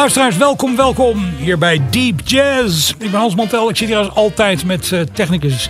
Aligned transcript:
Luisteraars, 0.00 0.36
welkom, 0.36 0.76
welkom 0.76 1.24
hier 1.24 1.58
bij 1.58 1.90
Deep 1.90 2.20
Jazz. 2.24 2.90
Ik 2.90 3.10
ben 3.10 3.20
Hans 3.20 3.34
Mantel. 3.34 3.68
Ik 3.68 3.76
zit 3.76 3.88
hier 3.88 3.96
als 3.96 4.10
altijd 4.10 4.64
met 4.64 4.92
eh, 4.92 5.00
technicus 5.00 5.68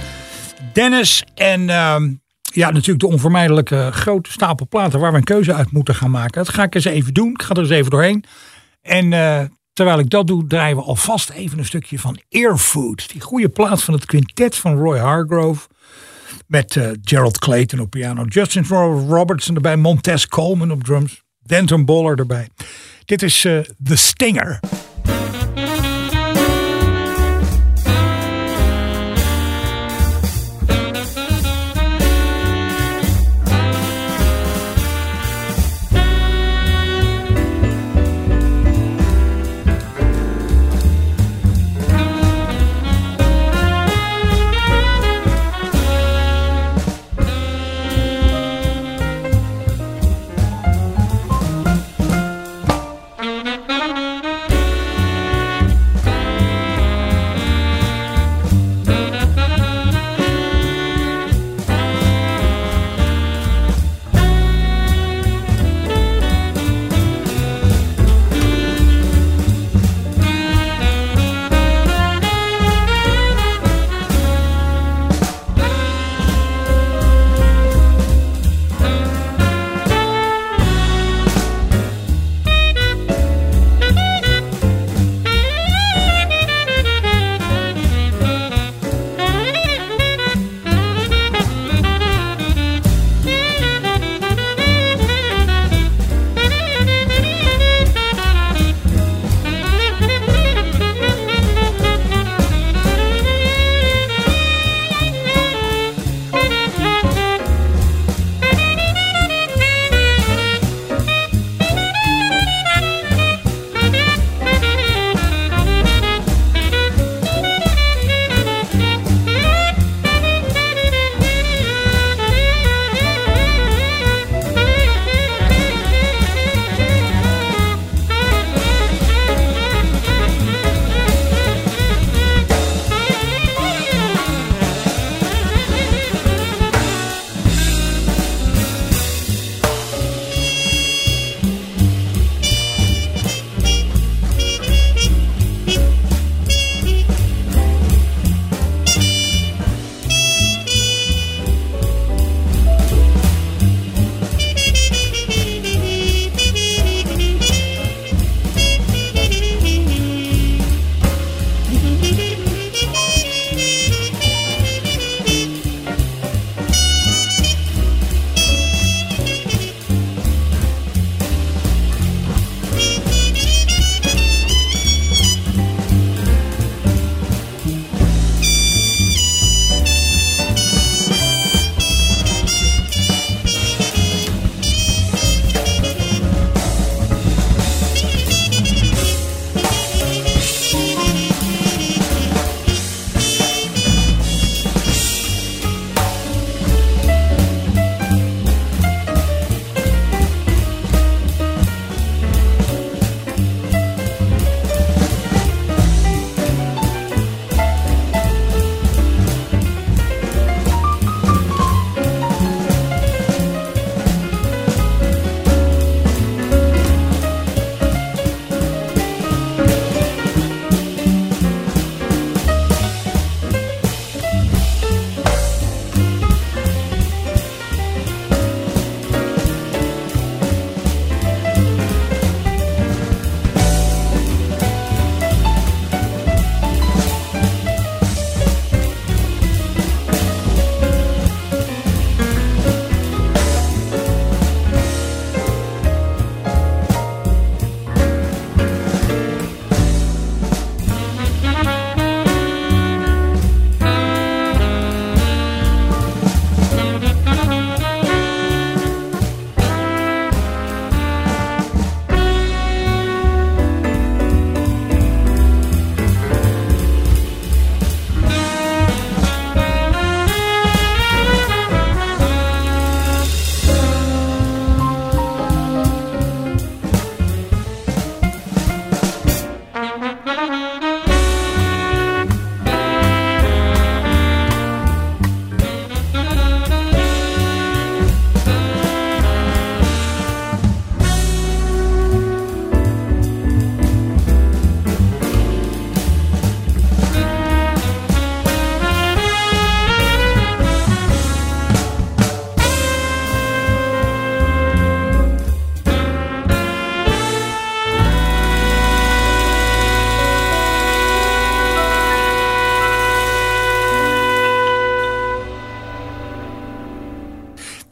Dennis. 0.73 1.25
En 1.35 1.69
ehm, 1.69 2.13
ja, 2.43 2.71
natuurlijk 2.71 3.01
de 3.01 3.07
onvermijdelijke 3.07 3.89
grote 3.93 4.31
stapel 4.31 4.67
platen 4.69 5.01
waar 5.01 5.11
we 5.13 5.19
een 5.19 5.25
keuze 5.25 5.55
uit 5.55 5.73
moeten 5.73 5.95
gaan 5.95 6.11
maken. 6.11 6.45
Dat 6.45 6.49
ga 6.49 6.63
ik 6.63 6.75
eens 6.75 6.85
even 6.85 7.15
doen. 7.15 7.31
Ik 7.31 7.43
ga 7.43 7.55
er 7.55 7.61
eens 7.61 7.71
even 7.71 7.91
doorheen. 7.91 8.25
En 8.83 9.13
eh, 9.13 9.41
terwijl 9.73 9.99
ik 9.99 10.11
dat 10.11 10.27
doe, 10.27 10.47
draaien 10.47 10.77
we 10.77 10.83
alvast 10.83 11.31
even 11.31 11.59
een 11.59 11.65
stukje 11.65 11.99
van 11.99 12.21
Airfood. 12.31 13.13
Die 13.13 13.21
goede 13.21 13.49
plaat 13.49 13.83
van 13.83 13.95
het 13.95 14.07
quintet 14.07 14.57
van 14.57 14.79
Roy 14.79 14.99
Hargrove. 14.99 15.69
Met 16.47 16.77
eh, 16.77 16.89
Gerald 17.03 17.39
Clayton 17.39 17.81
op 17.81 17.91
piano, 17.91 18.25
Justin 18.25 18.65
Robertson 19.09 19.55
erbij, 19.55 19.77
Montez 19.77 20.27
Coleman 20.27 20.71
op 20.71 20.85
drums, 20.85 21.23
Denton 21.47 21.85
Boller 21.85 22.19
erbij. 22.19 22.49
Dit 23.11 23.23
is 23.23 23.45
uh, 23.45 23.61
The 23.83 23.97
Stinger. 23.97 24.61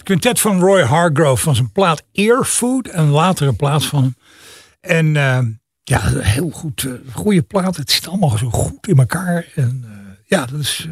Quintet 0.08 0.40
van 0.40 0.60
Roy 0.60 0.82
Hargrove 0.82 1.43
van 1.43 1.55
zijn 1.55 1.72
plaat 1.72 2.02
Earfood. 2.12 2.88
Een 2.93 3.08
latere 3.08 3.52
plaat 3.52 3.84
van 3.84 4.02
hem. 4.02 4.16
En 4.81 5.06
uh, 5.14 5.38
ja, 5.82 6.00
heel 6.19 6.50
goed. 6.50 6.82
Uh, 6.82 6.93
goede 7.12 7.43
plaat. 7.43 7.76
Het 7.76 7.90
zit 7.90 8.08
allemaal 8.08 8.38
zo 8.38 8.50
goed 8.50 8.87
in 8.87 8.99
elkaar. 8.99 9.46
En 9.55 9.84
uh, 9.84 9.90
ja, 10.26 10.46
dat 10.46 10.60
is 10.60 10.88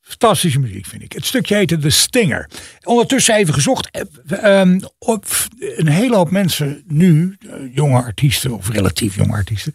fantastische 0.00 0.58
muziek 0.58 0.86
vind 0.86 1.02
ik. 1.02 1.12
Het 1.12 1.26
stukje 1.26 1.54
heette 1.54 1.78
The 1.78 1.90
Stinger. 1.90 2.50
Ondertussen 2.82 3.34
even 3.34 3.54
gezocht. 3.54 4.06
Um, 4.44 4.80
op 4.98 5.26
een 5.58 5.88
hele 5.88 6.16
hoop 6.16 6.30
mensen 6.30 6.82
nu, 6.86 7.38
jonge 7.72 8.02
artiesten 8.02 8.52
of 8.52 8.68
relatief 8.68 9.16
jonge 9.16 9.32
artiesten 9.32 9.74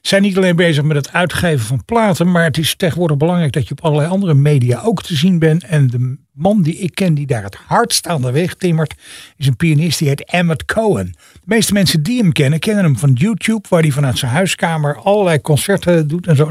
zijn 0.00 0.22
niet 0.22 0.36
alleen 0.36 0.56
bezig 0.56 0.84
met 0.84 0.96
het 0.96 1.12
uitgeven 1.12 1.66
van 1.66 1.84
platen, 1.84 2.30
maar 2.30 2.44
het 2.44 2.58
is 2.58 2.74
tegenwoordig 2.74 3.16
belangrijk 3.16 3.52
dat 3.52 3.68
je 3.68 3.70
op 3.70 3.84
allerlei 3.84 4.08
andere 4.08 4.34
media 4.34 4.80
ook 4.82 5.02
te 5.02 5.16
zien 5.16 5.38
bent. 5.38 5.64
En 5.64 5.86
de 5.86 6.16
man 6.32 6.62
die 6.62 6.76
ik 6.76 6.94
ken 6.94 7.14
die 7.14 7.26
daar 7.26 7.42
het 7.42 7.54
hardst 7.54 8.06
aan 8.06 8.22
de 8.22 8.30
weg 8.30 8.54
timmert, 8.54 8.94
is 9.36 9.46
een 9.46 9.56
pianist 9.56 9.98
die 9.98 10.08
heet 10.08 10.24
Emmett 10.24 10.64
Cohen. 10.64 11.14
De 11.32 11.40
meeste 11.44 11.72
mensen 11.72 12.02
die 12.02 12.20
hem 12.20 12.32
kennen, 12.32 12.58
kennen 12.58 12.84
hem 12.84 12.98
van 12.98 13.12
YouTube, 13.12 13.68
waar 13.68 13.82
hij 13.82 13.90
vanuit 13.90 14.18
zijn 14.18 14.32
huiskamer 14.32 14.96
allerlei 14.96 15.40
concerten 15.40 16.08
doet 16.08 16.26
en 16.26 16.36
zo. 16.36 16.50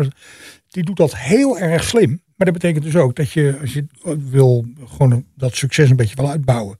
Die 0.69 0.83
doet 0.83 0.97
dat 0.97 1.17
heel 1.17 1.59
erg 1.59 1.83
slim. 1.83 2.09
Maar 2.09 2.51
dat 2.51 2.61
betekent 2.61 2.83
dus 2.83 2.95
ook 2.95 3.15
dat 3.15 3.31
je, 3.31 3.57
als 3.61 3.73
je 3.73 3.85
wil, 4.29 4.65
gewoon 4.85 5.25
dat 5.35 5.55
succes 5.55 5.89
een 5.89 5.95
beetje 5.95 6.15
wil 6.15 6.29
uitbouwen 6.29 6.77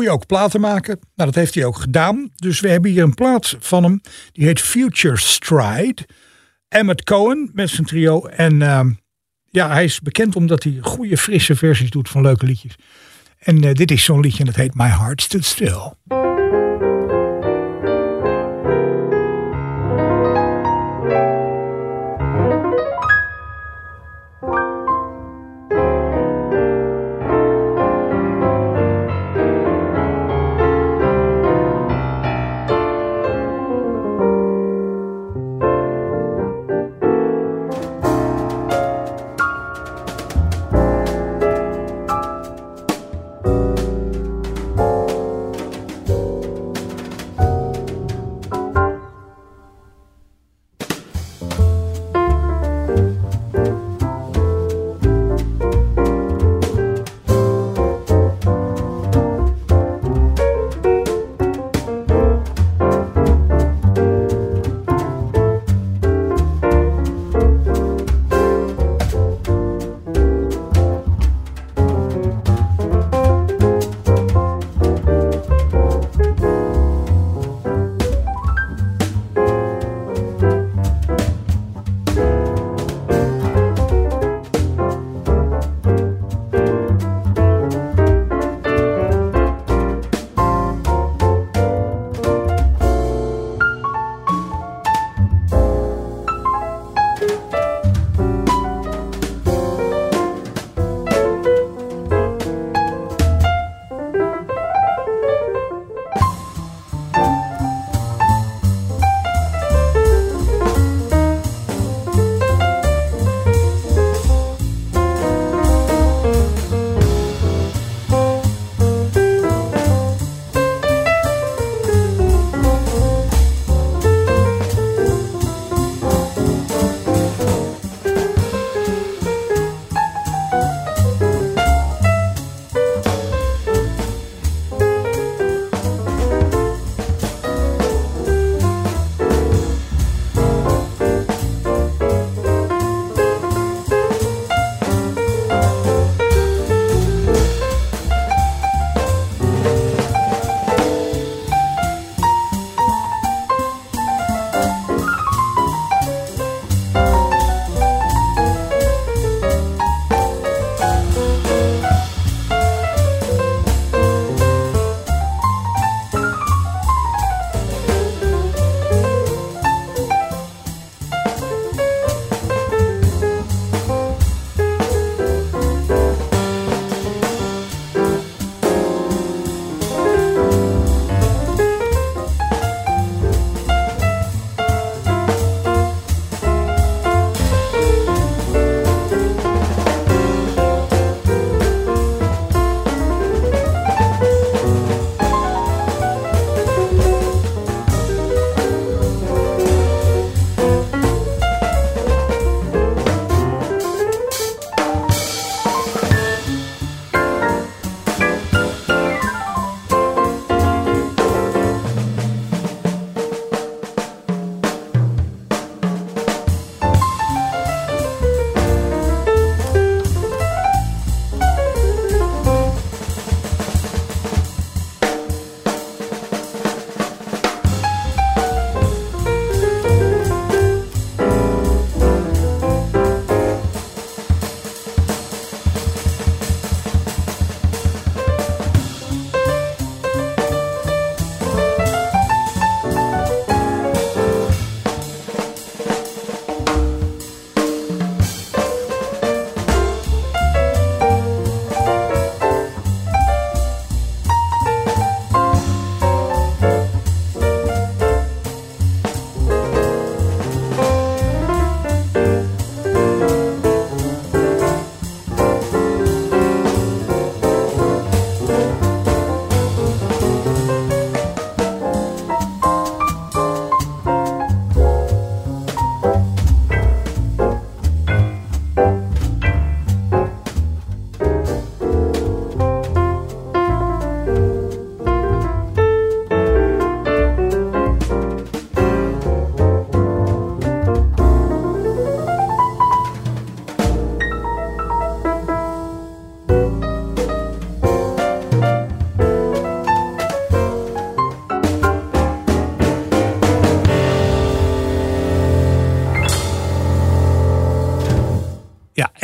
moet 0.00 0.08
je 0.08 0.14
ook 0.14 0.26
platen 0.26 0.60
maken. 0.60 0.98
Nou, 1.14 1.30
dat 1.30 1.34
heeft 1.34 1.54
hij 1.54 1.64
ook 1.64 1.76
gedaan. 1.76 2.30
Dus 2.34 2.60
we 2.60 2.68
hebben 2.68 2.90
hier 2.90 3.02
een 3.02 3.14
plaat 3.14 3.56
van 3.58 3.82
hem. 3.82 4.00
Die 4.32 4.46
heet 4.46 4.60
Future 4.60 5.16
Stride. 5.16 6.06
Emmett 6.68 7.04
Cohen 7.04 7.50
met 7.52 7.70
zijn 7.70 7.86
trio. 7.86 8.26
En 8.26 8.60
uh, 8.60 8.80
ja, 9.44 9.68
hij 9.68 9.84
is 9.84 10.00
bekend 10.00 10.36
omdat 10.36 10.62
hij 10.62 10.78
goede, 10.80 11.16
frisse 11.16 11.56
versies 11.56 11.90
doet 11.90 12.08
van 12.08 12.22
leuke 12.22 12.46
liedjes. 12.46 12.74
En 13.38 13.64
uh, 13.64 13.72
dit 13.72 13.90
is 13.90 14.04
zo'n 14.04 14.20
liedje 14.20 14.38
en 14.38 14.46
dat 14.46 14.54
heet 14.54 14.74
My 14.74 14.88
Heart 14.88 15.22
Stood 15.22 15.44
Still. 15.44 15.92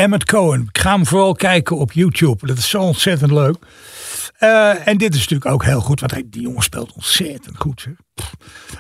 Emmett 0.07 0.25
Cohen. 0.25 0.69
Ik 0.69 0.79
ga 0.79 0.95
hem 0.95 1.07
vooral 1.07 1.35
kijken 1.35 1.77
op 1.77 1.93
YouTube. 1.93 2.47
Dat 2.47 2.59
is 2.59 2.69
zo 2.69 2.81
ontzettend 2.81 3.31
leuk. 3.31 3.57
Uh, 4.41 4.89
en 4.89 4.99
dit 4.99 5.15
is 5.15 5.21
natuurlijk 5.21 5.51
ook 5.51 5.65
heel 5.65 5.81
goed, 5.81 6.01
want 6.01 6.13
hij, 6.13 6.23
die 6.27 6.43
jongen 6.43 6.63
speelt 6.63 6.93
ontzettend 6.93 7.57
goed. 7.57 7.87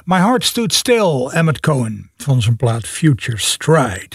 My 0.04 0.16
Heart 0.16 0.44
Stood 0.44 0.74
Still, 0.74 1.28
Emmett 1.32 1.60
Cohen, 1.60 2.10
van 2.16 2.42
zijn 2.42 2.56
plaat 2.56 2.86
Future 2.86 3.38
Stride. 3.38 4.10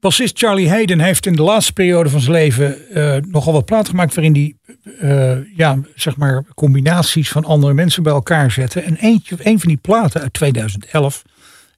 Bassist 0.00 0.38
Charlie 0.38 0.68
Hayden 0.68 1.00
heeft 1.00 1.26
in 1.26 1.36
de 1.36 1.42
laatste 1.42 1.72
periode 1.72 2.10
van 2.10 2.20
zijn 2.20 2.32
leven 2.32 2.78
uh, 2.90 3.16
nogal 3.28 3.52
wat 3.52 3.64
platen 3.64 3.90
gemaakt 3.90 4.14
waarin 4.14 4.34
hij 4.34 4.54
uh, 5.00 5.56
ja, 5.56 5.78
zeg 5.94 6.16
maar 6.16 6.44
combinaties 6.54 7.28
van 7.28 7.44
andere 7.44 7.74
mensen 7.74 8.02
bij 8.02 8.12
elkaar 8.12 8.50
zette. 8.50 8.80
En 8.80 8.96
eentje, 8.96 9.36
een 9.38 9.58
van 9.58 9.68
die 9.68 9.78
platen 9.82 10.20
uit 10.20 10.32
2011 10.32 11.22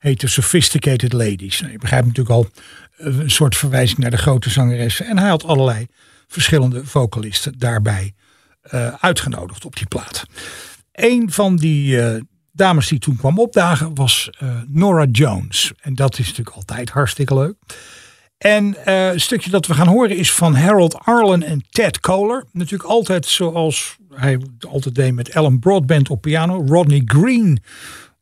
heette 0.05 0.29
Sophisticated 0.29 1.13
Ladies. 1.13 1.61
Nou, 1.61 1.73
je 1.73 1.79
begrijpt 1.79 2.07
natuurlijk 2.07 2.35
al 2.35 2.47
een 2.97 3.31
soort 3.31 3.57
verwijzing 3.57 3.99
naar 3.99 4.11
de 4.11 4.17
grote 4.17 4.51
zangeressen. 4.51 5.07
En 5.07 5.19
hij 5.19 5.29
had 5.29 5.45
allerlei 5.45 5.87
verschillende 6.27 6.87
vocalisten 6.87 7.59
daarbij 7.59 8.15
uh, 8.75 8.95
uitgenodigd 9.01 9.65
op 9.65 9.77
die 9.77 9.87
plaat. 9.87 10.25
Een 10.93 11.33
van 11.33 11.57
die 11.57 11.97
uh, 11.97 12.21
dames 12.53 12.89
die 12.89 12.99
toen 12.99 13.17
kwam 13.17 13.39
opdagen 13.39 13.95
was 13.95 14.31
uh, 14.43 14.57
Nora 14.67 15.05
Jones. 15.05 15.73
En 15.81 15.95
dat 15.95 16.19
is 16.19 16.27
natuurlijk 16.27 16.57
altijd 16.57 16.91
hartstikke 16.91 17.35
leuk. 17.35 17.55
En 18.39 18.93
een 18.93 19.21
stukje 19.21 19.51
dat 19.51 19.67
we 19.67 19.75
gaan 19.75 19.87
horen 19.87 20.17
is 20.17 20.33
van 20.33 20.55
Harold 20.55 20.99
Arlen 20.99 21.43
en 21.43 21.65
Ted 21.71 22.01
Kohler. 22.01 22.45
Natuurlijk 22.53 22.91
altijd 22.91 23.27
zoals 23.27 23.97
hij 24.15 24.41
altijd 24.69 24.95
deed 24.95 25.15
met 25.15 25.35
Alan 25.35 25.59
Broadbent 25.59 26.11
op 26.11 26.21
piano. 26.21 26.65
Rodney 26.67 27.03
Green 27.05 27.63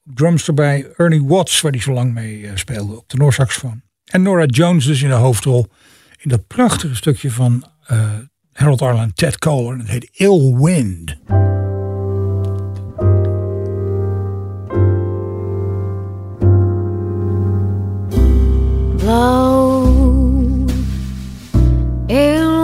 drums 0.04 0.46
erbij. 0.46 0.92
Ernie 0.96 1.24
Watts, 1.24 1.60
waar 1.60 1.72
hij 1.72 1.80
zo 1.80 1.92
lang 1.92 2.12
mee 2.12 2.50
speelde 2.54 2.96
op 2.96 3.08
de 3.08 3.16
Noorsaxofoon. 3.16 3.82
En 4.12 4.23
Nora 4.23 4.45
Jones 4.45 4.85
dus 4.85 5.02
in 5.02 5.09
de 5.09 5.14
hoofdrol 5.14 5.66
in 6.19 6.31
dat 6.31 6.47
prachtige 6.47 6.95
stukje 6.95 7.31
van 7.31 7.64
uh, 7.92 8.00
Harold 8.52 8.83
Arlen 8.83 9.02
en 9.02 9.14
Ted 9.14 9.38
Kohler. 9.38 9.78
Het 9.78 9.88
heet 9.88 10.09
Ill 10.12 10.57
Wind. 10.57 11.16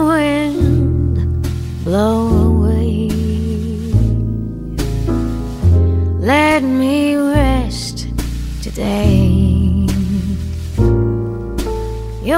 Wind, 0.07 1.19
blow 1.83 2.31
away. 2.33 3.11
Let 6.19 6.63
me 6.63 7.31
rest 7.33 8.07
today. 8.61 9.08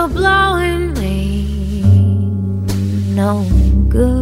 You're 0.01 0.09
blowing 0.09 0.93
me 0.95 1.45
no 3.13 3.45
good. 3.87 4.20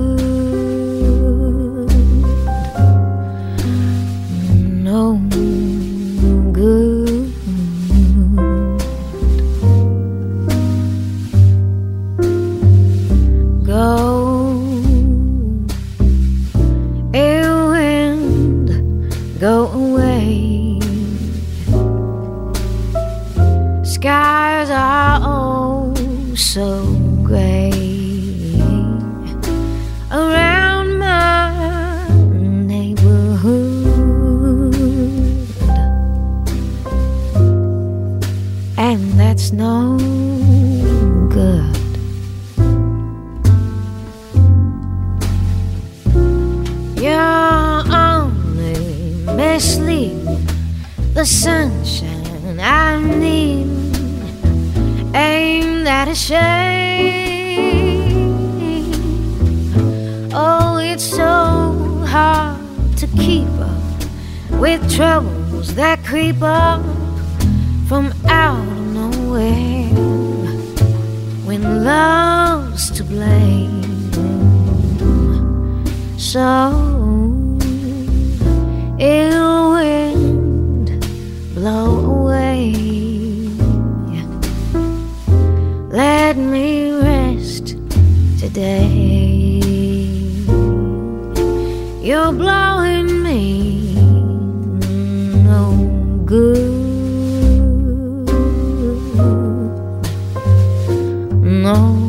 No 101.69 102.08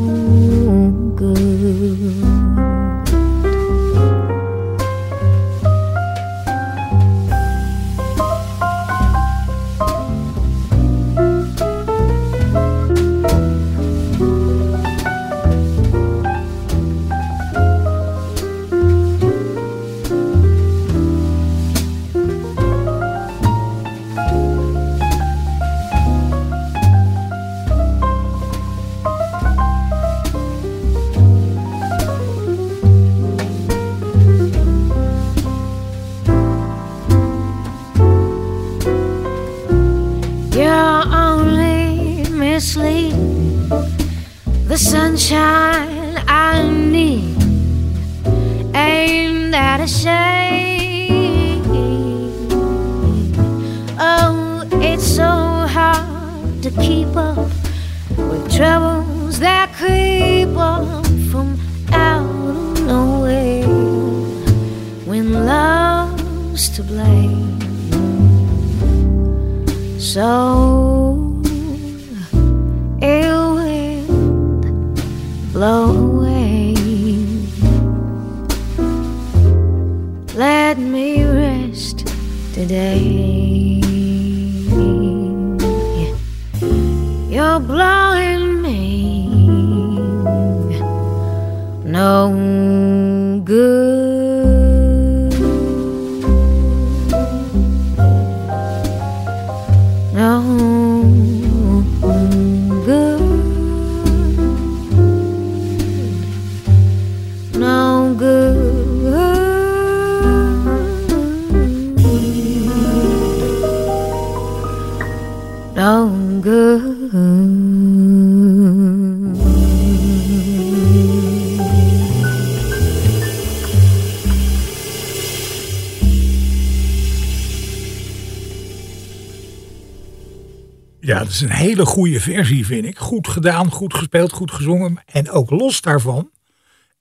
een 131.41 131.51
hele 131.51 131.85
goede 131.85 132.19
versie, 132.19 132.65
vind 132.65 132.85
ik. 132.85 132.97
Goed 132.97 133.27
gedaan, 133.27 133.71
goed 133.71 133.93
gespeeld, 133.93 134.31
goed 134.31 134.51
gezongen. 134.51 135.03
En 135.05 135.29
ook 135.29 135.49
los 135.49 135.81
daarvan, 135.81 136.29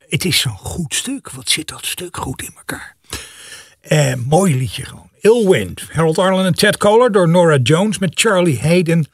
het 0.08 0.24
is 0.24 0.40
zo'n 0.40 0.56
goed 0.56 0.94
stuk. 0.94 1.30
Wat 1.30 1.48
zit 1.48 1.68
dat 1.68 1.86
stuk 1.86 2.16
goed 2.16 2.42
in 2.42 2.52
elkaar? 2.56 2.96
Eh, 3.80 4.14
mooi 4.14 4.56
liedje 4.56 4.84
gewoon. 4.84 5.10
Ill 5.20 5.48
Wind, 5.48 5.82
Harold 5.92 6.18
Arlen 6.18 6.46
en 6.46 6.54
Ted 6.54 6.76
Kohler 6.76 7.12
door 7.12 7.28
Nora 7.28 7.56
Jones 7.56 7.98
met 7.98 8.20
Charlie 8.20 8.60
Hayden. 8.60 9.06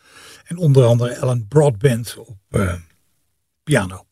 En 0.45 0.57
onder 0.57 0.85
andere 0.85 1.21
Alan 1.21 1.47
Broadbent 1.49 2.17
op 2.19 2.37
eh, 2.51 2.75
piano. 3.65 4.07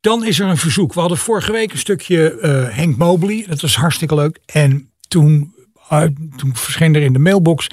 Dan 0.00 0.24
is 0.24 0.38
er 0.38 0.46
een 0.46 0.56
verzoek. 0.56 0.94
We 0.94 1.00
hadden 1.00 1.18
vorige 1.18 1.52
week 1.52 1.72
een 1.72 1.78
stukje 1.78 2.38
eh 2.40 2.76
Henk 2.76 2.96
Mobley. 2.96 3.44
Dat 3.48 3.60
was 3.60 3.76
hartstikke 3.76 4.14
leuk. 4.14 4.38
En 4.46 4.90
toen, 5.08 5.54
uh, 5.92 6.02
toen 6.36 6.56
verscheen 6.56 6.94
er 6.94 7.02
in 7.02 7.12
de 7.12 7.18
mailbox 7.18 7.68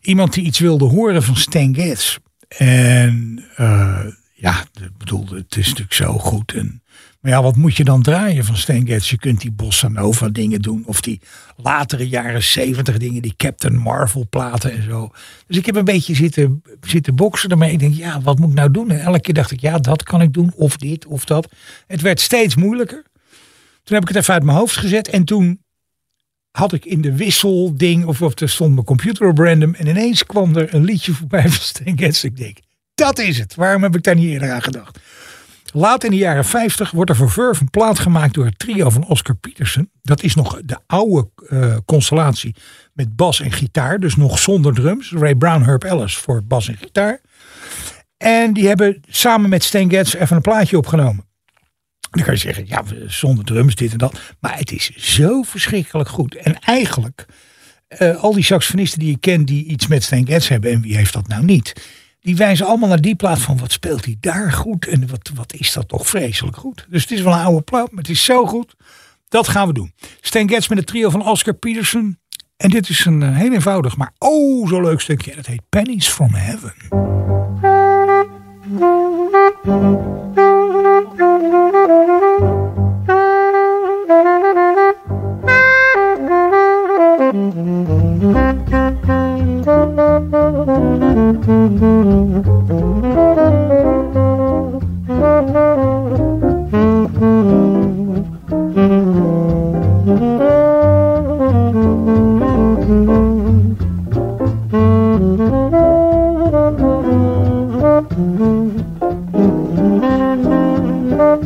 iemand 0.00 0.32
die 0.32 0.44
iets 0.44 0.58
wilde 0.58 0.84
horen 0.84 1.22
van 1.22 1.36
Stan 1.36 1.74
Getz. 1.74 2.16
En 2.48 3.44
eh, 3.56 4.06
ja, 4.34 4.64
ik 4.80 4.98
bedoel, 4.98 5.26
het 5.28 5.56
is 5.56 5.66
natuurlijk 5.66 5.94
zo 5.94 6.18
goed. 6.18 6.52
En, 6.52 6.82
maar 7.20 7.32
ja, 7.32 7.42
wat 7.42 7.56
moet 7.56 7.76
je 7.76 7.84
dan 7.84 8.02
draaien 8.02 8.44
van 8.44 8.56
Stan 8.56 8.86
Getz? 8.86 9.10
Je 9.10 9.18
kunt 9.18 9.40
die 9.40 9.52
Bossa 9.52 9.88
Nova 9.88 10.28
dingen 10.28 10.62
doen. 10.62 10.82
Of 10.86 11.00
die 11.00 11.20
latere 11.56 12.08
jaren 12.08 12.42
zeventig 12.42 12.96
dingen. 12.96 13.22
Die 13.22 13.34
Captain 13.36 13.76
Marvel 13.76 14.26
platen 14.30 14.72
en 14.72 14.82
zo. 14.82 15.10
Dus 15.46 15.56
ik 15.56 15.66
heb 15.66 15.76
een 15.76 15.84
beetje 15.84 16.14
zitten, 16.14 16.62
zitten 16.80 17.16
boksen 17.16 17.50
ermee. 17.50 17.72
Ik 17.72 17.78
denk, 17.78 17.94
ja, 17.94 18.20
wat 18.20 18.38
moet 18.38 18.50
ik 18.50 18.56
nou 18.56 18.70
doen? 18.70 18.90
En 18.90 19.00
elke 19.00 19.20
keer 19.20 19.34
dacht 19.34 19.50
ik, 19.50 19.60
ja, 19.60 19.78
dat 19.78 20.02
kan 20.02 20.22
ik 20.22 20.32
doen. 20.32 20.52
Of 20.56 20.76
dit, 20.76 21.06
of 21.06 21.24
dat. 21.24 21.52
Het 21.86 22.00
werd 22.00 22.20
steeds 22.20 22.56
moeilijker. 22.56 23.02
Toen 23.84 23.98
heb 23.98 24.02
ik 24.02 24.08
het 24.08 24.16
even 24.16 24.34
uit 24.34 24.42
mijn 24.42 24.58
hoofd 24.58 24.76
gezet. 24.76 25.08
En 25.08 25.24
toen 25.24 25.60
had 26.50 26.72
ik 26.72 26.84
in 26.84 27.00
de 27.00 27.16
wisselding, 27.16 28.04
of, 28.04 28.22
of 28.22 28.40
er 28.40 28.48
stond 28.48 28.74
mijn 28.74 28.86
computer 28.86 29.28
op 29.28 29.38
random. 29.38 29.74
En 29.74 29.86
ineens 29.86 30.26
kwam 30.26 30.56
er 30.56 30.74
een 30.74 30.84
liedje 30.84 31.12
voorbij 31.12 31.42
van 31.42 31.62
Stan 31.62 31.98
Getz. 31.98 32.24
Ik 32.24 32.36
denk, 32.36 32.58
dat 32.94 33.18
is 33.18 33.38
het. 33.38 33.54
Waarom 33.54 33.82
heb 33.82 33.96
ik 33.96 34.02
daar 34.02 34.14
niet 34.14 34.30
eerder 34.30 34.52
aan 34.52 34.62
gedacht? 34.62 34.98
Laat 35.72 36.04
in 36.04 36.10
de 36.10 36.16
jaren 36.16 36.44
50 36.44 36.90
wordt 36.90 37.10
er 37.10 37.16
voor 37.16 37.30
Verve 37.30 37.62
een 37.62 37.70
plaat 37.70 37.98
gemaakt 37.98 38.34
door 38.34 38.44
het 38.44 38.58
trio 38.58 38.90
van 38.90 39.06
Oscar 39.06 39.34
Peterson. 39.34 39.90
Dat 40.02 40.22
is 40.22 40.34
nog 40.34 40.60
de 40.64 40.78
oude 40.86 41.28
eh, 41.48 41.76
constellatie 41.84 42.54
met 42.92 43.16
bas 43.16 43.40
en 43.40 43.52
gitaar. 43.52 43.98
Dus 43.98 44.16
nog 44.16 44.38
zonder 44.38 44.74
drums. 44.74 45.12
Ray 45.12 45.34
Brown, 45.34 45.62
Herb 45.62 45.84
Ellis 45.84 46.16
voor 46.16 46.42
bas 46.44 46.68
en 46.68 46.76
gitaar. 46.76 47.20
En 48.16 48.52
die 48.52 48.66
hebben 48.66 49.02
samen 49.08 49.50
met 49.50 49.64
Stan 49.64 49.90
Getz 49.90 50.14
even 50.14 50.36
een 50.36 50.42
plaatje 50.42 50.78
opgenomen. 50.78 51.29
Dan 52.10 52.24
kan 52.24 52.34
je 52.34 52.40
zeggen, 52.40 52.66
ja, 52.66 52.82
zonder 53.06 53.44
drums, 53.44 53.74
dit 53.74 53.92
en 53.92 53.98
dat. 53.98 54.20
Maar 54.40 54.58
het 54.58 54.72
is 54.72 54.90
zo 54.96 55.42
verschrikkelijk 55.42 56.08
goed. 56.08 56.34
En 56.34 56.58
eigenlijk, 56.58 57.26
eh, 57.88 58.16
al 58.16 58.32
die 58.32 58.44
saxofonisten 58.44 58.98
die 58.98 59.14
ik 59.14 59.20
ken 59.20 59.44
die 59.44 59.64
iets 59.64 59.86
met 59.86 60.02
Stan 60.02 60.26
Getz 60.26 60.48
hebben, 60.48 60.72
en 60.72 60.80
wie 60.80 60.96
heeft 60.96 61.12
dat 61.12 61.28
nou 61.28 61.44
niet? 61.44 61.72
Die 62.20 62.36
wijzen 62.36 62.66
allemaal 62.66 62.88
naar 62.88 63.00
die 63.00 63.14
plaat 63.14 63.40
van 63.40 63.58
wat 63.58 63.72
speelt 63.72 64.04
hij 64.04 64.16
daar 64.20 64.52
goed 64.52 64.86
en 64.86 65.08
wat, 65.08 65.30
wat 65.34 65.52
is 65.52 65.72
dat 65.72 65.88
toch 65.88 66.08
vreselijk 66.08 66.56
goed. 66.56 66.86
Dus 66.88 67.02
het 67.02 67.10
is 67.10 67.20
wel 67.20 67.32
een 67.32 67.44
oude 67.44 67.62
plaat, 67.62 67.90
maar 67.90 68.02
het 68.02 68.12
is 68.12 68.24
zo 68.24 68.46
goed. 68.46 68.74
Dat 69.28 69.48
gaan 69.48 69.66
we 69.66 69.72
doen. 69.72 69.92
Stan 70.20 70.48
Getz 70.48 70.68
met 70.68 70.78
het 70.78 70.86
trio 70.86 71.10
van 71.10 71.28
Oscar 71.28 71.54
Peterson. 71.54 72.18
En 72.56 72.70
dit 72.70 72.88
is 72.88 73.04
een 73.04 73.22
eh, 73.22 73.36
heel 73.36 73.52
eenvoudig, 73.52 73.96
maar 73.96 74.12
oh 74.18 74.68
zo 74.68 74.80
leuk 74.80 75.00
stukje. 75.00 75.34
Dat 75.34 75.46
heet 75.46 75.62
Pennies 75.68 76.08
from 76.08 76.34
Heaven. 76.34 76.74
Mm-hmm. 81.00 81.40
Thank 111.30 111.44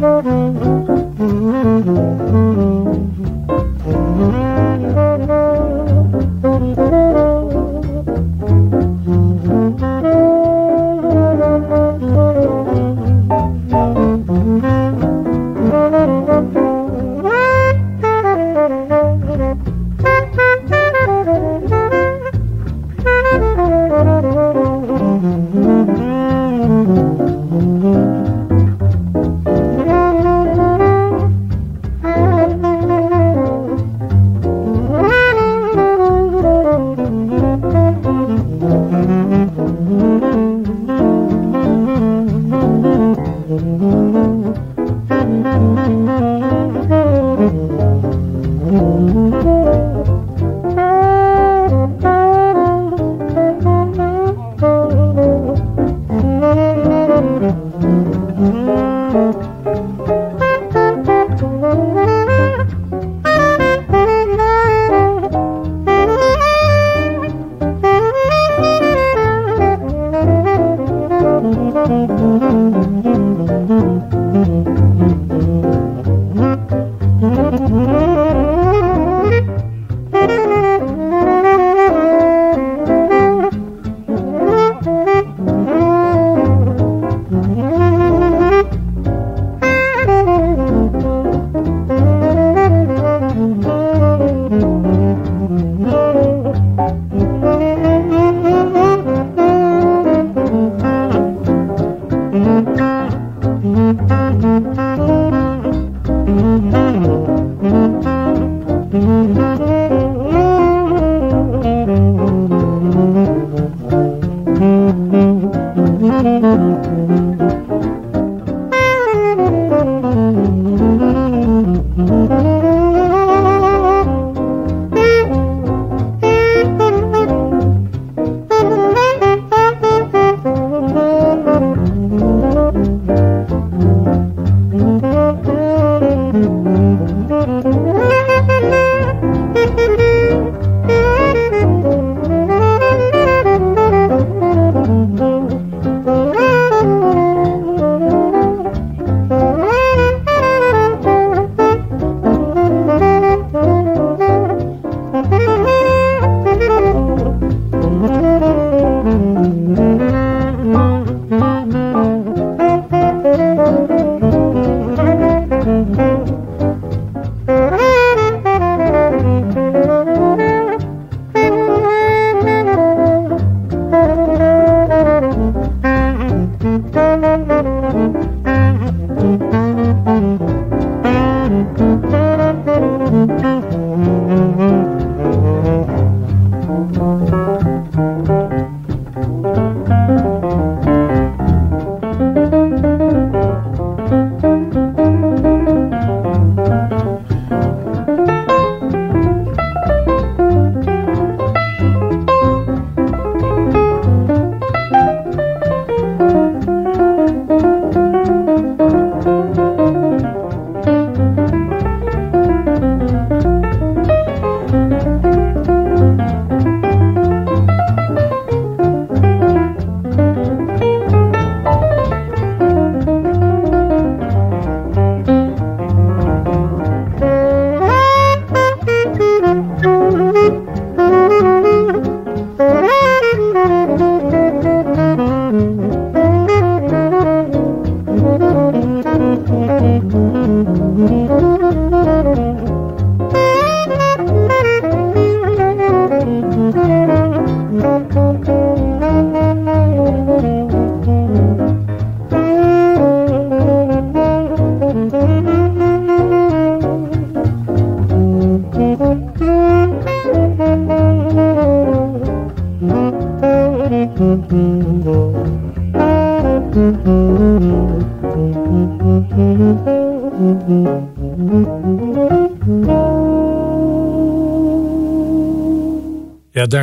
you. 5.28 5.53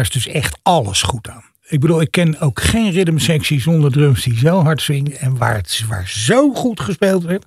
Is 0.02 0.10
dus 0.10 0.28
echt 0.28 0.60
alles 0.64 1.02
goed 1.02 1.30
aan. 1.30 1.44
Ik 1.68 1.80
bedoel, 1.80 2.02
ik 2.02 2.12
ken 2.12 2.40
ook 2.40 2.62
geen 2.62 2.92
rhythmsectie 2.92 3.62
zonder 3.62 3.92
drums 3.92 4.24
die 4.24 4.38
zo 4.38 4.62
hard 4.64 4.82
swingen 4.82 5.20
en 5.20 5.38
waar 5.38 5.56
het 5.56 5.84
waar 5.88 6.10
zo 6.10 6.54
goed 6.54 6.80
gespeeld 6.80 7.24
werd. 7.24 7.46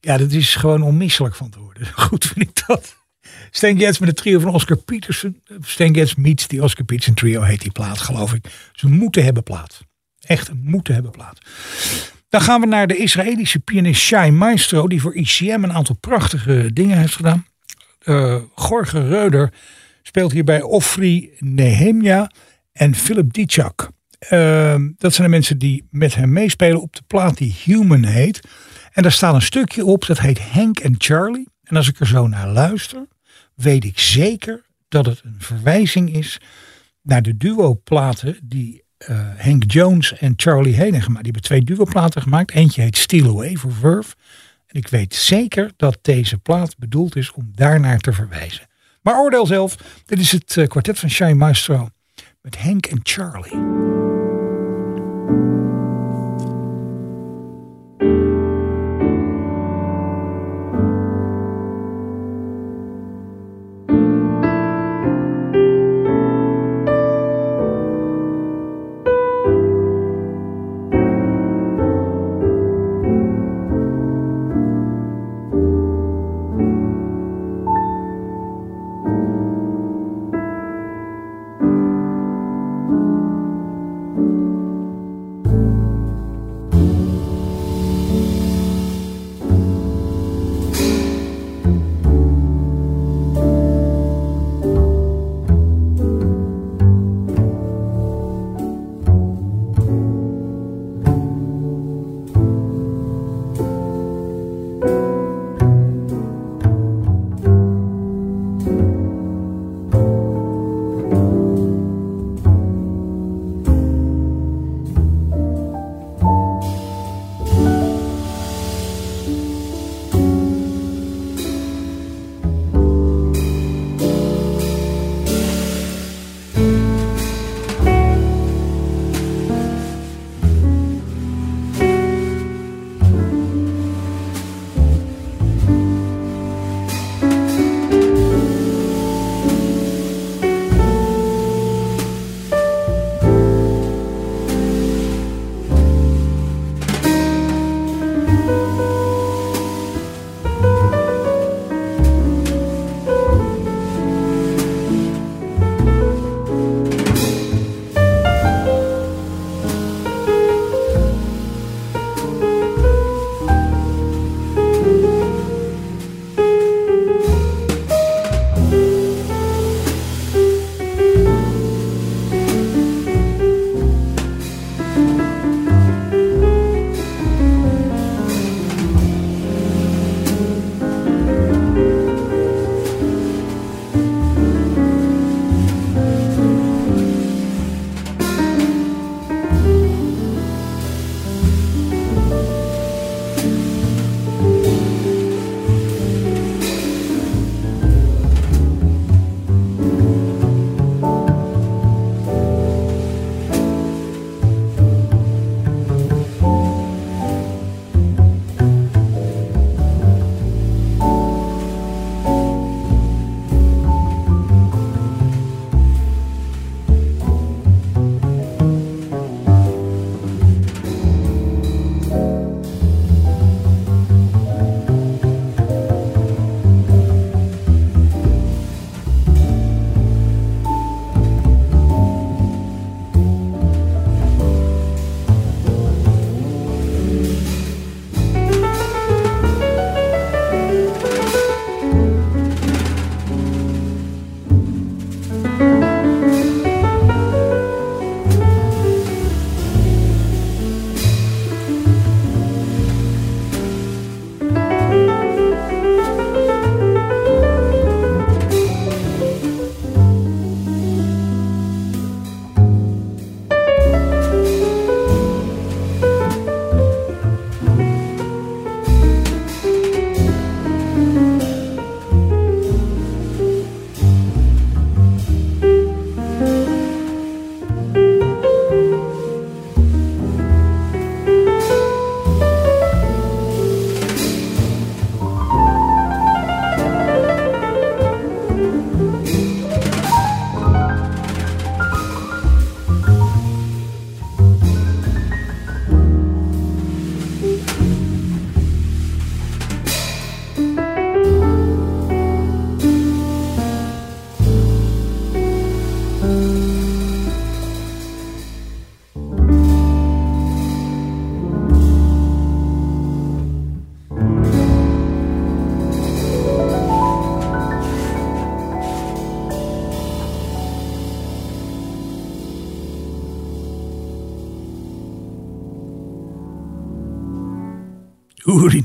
Ja, 0.00 0.16
dat 0.16 0.32
is 0.32 0.54
gewoon 0.54 0.82
onmisselijk 0.82 1.34
van 1.34 1.50
te 1.50 1.58
worden. 1.58 1.86
Goed 2.06 2.24
vind 2.24 2.48
ik 2.48 2.66
dat. 2.66 2.96
Stan 3.50 3.78
Getz 3.78 3.98
met 3.98 4.08
het 4.08 4.16
trio 4.18 4.38
van 4.38 4.54
Oscar 4.54 4.76
Peterson. 4.76 5.42
Stan 5.60 5.94
Getz 5.94 6.14
meets 6.14 6.48
die 6.48 6.62
Oscar 6.62 6.84
Peterson 6.84 7.14
trio 7.14 7.42
heet 7.42 7.60
die 7.60 7.72
plaat, 7.72 7.98
geloof 7.98 8.34
ik. 8.34 8.46
Ze 8.72 8.88
moeten 8.88 9.24
hebben 9.24 9.42
plaat. 9.42 9.80
Echt 10.20 10.50
moeten 10.62 10.94
hebben 10.94 11.12
plaat. 11.12 11.38
Dan 12.28 12.40
gaan 12.40 12.60
we 12.60 12.66
naar 12.66 12.86
de 12.86 12.96
Israëlische 12.96 13.58
pianist 13.58 14.02
Shai 14.02 14.30
Maestro, 14.30 14.88
die 14.88 15.00
voor 15.00 15.14
ICM 15.14 15.60
een 15.62 15.72
aantal 15.72 15.96
prachtige 16.00 16.70
dingen 16.72 16.98
heeft 16.98 17.14
gedaan. 17.14 17.46
Uh, 18.04 18.36
Gorge 18.54 19.08
Reuder 19.08 19.52
speelt 20.06 20.32
hierbij 20.32 20.62
Ofri 20.62 21.30
Nehemia 21.38 22.30
en 22.72 22.94
Philip 22.94 23.32
Ditchak. 23.32 23.90
Uh, 24.30 24.74
dat 24.96 25.14
zijn 25.14 25.26
de 25.26 25.32
mensen 25.32 25.58
die 25.58 25.86
met 25.90 26.14
hem 26.14 26.32
meespelen 26.32 26.82
op 26.82 26.96
de 26.96 27.02
plaat 27.06 27.36
die 27.36 27.56
Human 27.64 28.04
heet. 28.04 28.40
En 28.92 29.02
daar 29.02 29.12
staat 29.12 29.34
een 29.34 29.42
stukje 29.42 29.84
op 29.84 30.06
dat 30.06 30.20
heet 30.20 30.38
Hank 30.38 30.78
en 30.78 30.94
Charlie. 30.98 31.48
En 31.62 31.76
als 31.76 31.88
ik 31.88 32.00
er 32.00 32.06
zo 32.06 32.26
naar 32.26 32.48
luister, 32.48 33.06
weet 33.54 33.84
ik 33.84 33.98
zeker 33.98 34.64
dat 34.88 35.06
het 35.06 35.20
een 35.24 35.36
verwijzing 35.38 36.14
is 36.14 36.40
naar 37.02 37.22
de 37.22 37.36
duo-platen 37.36 38.38
die 38.42 38.84
uh, 39.08 39.18
Hank 39.36 39.72
Jones 39.72 40.12
en 40.18 40.32
Charlie 40.36 40.76
Hayden 40.76 41.02
gemaakt. 41.02 41.24
Die 41.24 41.32
hebben 41.32 41.42
twee 41.42 41.62
duo-platen 41.62 42.22
gemaakt. 42.22 42.52
Eentje 42.52 42.82
heet 42.82 42.96
Steal 42.96 43.28
Away 43.28 43.56
voor 43.56 43.72
Verve. 43.72 44.14
En 44.66 44.78
ik 44.78 44.88
weet 44.88 45.14
zeker 45.14 45.72
dat 45.76 45.98
deze 46.02 46.38
plaat 46.38 46.78
bedoeld 46.78 47.16
is 47.16 47.32
om 47.32 47.50
daarnaar 47.54 47.98
te 47.98 48.12
verwijzen. 48.12 48.66
Maar 49.06 49.18
oordeel 49.18 49.46
zelf. 49.46 49.76
Dit 50.06 50.18
is 50.18 50.32
het 50.32 50.56
uh, 50.56 50.66
kwartet 50.66 50.98
van 50.98 51.10
Shine 51.10 51.34
Maestro 51.34 51.88
met 52.40 52.58
Hank 52.58 52.86
en 52.86 53.00
Charlie. 53.02 54.15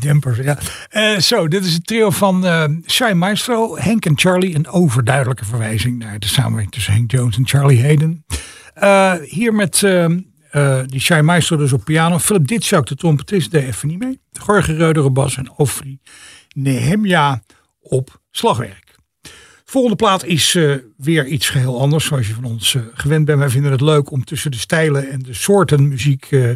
Dempers, 0.02 0.38
ja. 0.38 0.58
Eh, 0.90 1.18
zo, 1.18 1.48
dit 1.48 1.66
is 1.66 1.74
het 1.74 1.88
trio 1.88 2.10
van 2.10 2.46
eh 2.46 2.64
Shai 2.88 3.14
Maestro, 3.14 3.78
Henk 3.78 4.06
en 4.06 4.14
Charlie. 4.16 4.56
Een 4.56 4.68
overduidelijke 4.68 5.46
verwijzing 5.46 6.00
naar 6.00 6.20
de 6.20 6.28
samenwerking 6.28 6.72
tussen 6.72 6.94
Hank 6.94 7.12
Jones 7.12 7.38
en 7.38 7.48
Charlie 7.48 7.82
Hayden. 7.82 8.26
Eh, 8.74 9.14
hier 9.24 9.54
met 9.54 9.84
eh, 9.84 10.06
eh, 10.52 10.80
die 10.86 11.00
Shai 11.00 11.22
Maestro 11.22 11.58
dus 11.58 11.74
op 11.74 11.84
piano. 11.84 12.18
Philip 12.18 12.48
Ditschak, 12.48 12.88
de 12.88 12.96
trompetist, 12.96 13.52
deed 13.52 13.64
even 13.64 13.88
niet 13.88 14.00
mee. 14.00 14.20
Jorge 14.46 14.74
Reuder 14.74 15.04
op 15.04 15.14
bas 15.14 15.38
en 15.38 15.52
Ofri 15.52 16.00
Nehemia 16.54 17.42
op 17.82 18.22
slagwerk. 18.32 18.91
Volgende 19.72 19.96
plaat 19.96 20.26
is 20.26 20.56
eh, 20.56 20.76
weer 20.98 21.28
iets 21.28 21.50
geheel 21.50 21.80
anders, 21.80 22.06
zoals 22.06 22.28
je 22.28 22.34
van 22.34 22.44
ons 22.44 22.76
eh, 22.76 22.82
gewend 22.94 23.26
bent. 23.26 23.40
Wij 23.40 23.50
vinden 23.50 23.72
het 23.72 23.82
leuk 23.82 24.12
om 24.12 24.24
tussen 24.24 24.52
de 24.52 24.58
stijlen 24.58 25.10
en 25.10 25.20
de 25.20 25.34
soorten 25.34 25.88
muziek 25.88 26.28
eh, 26.30 26.50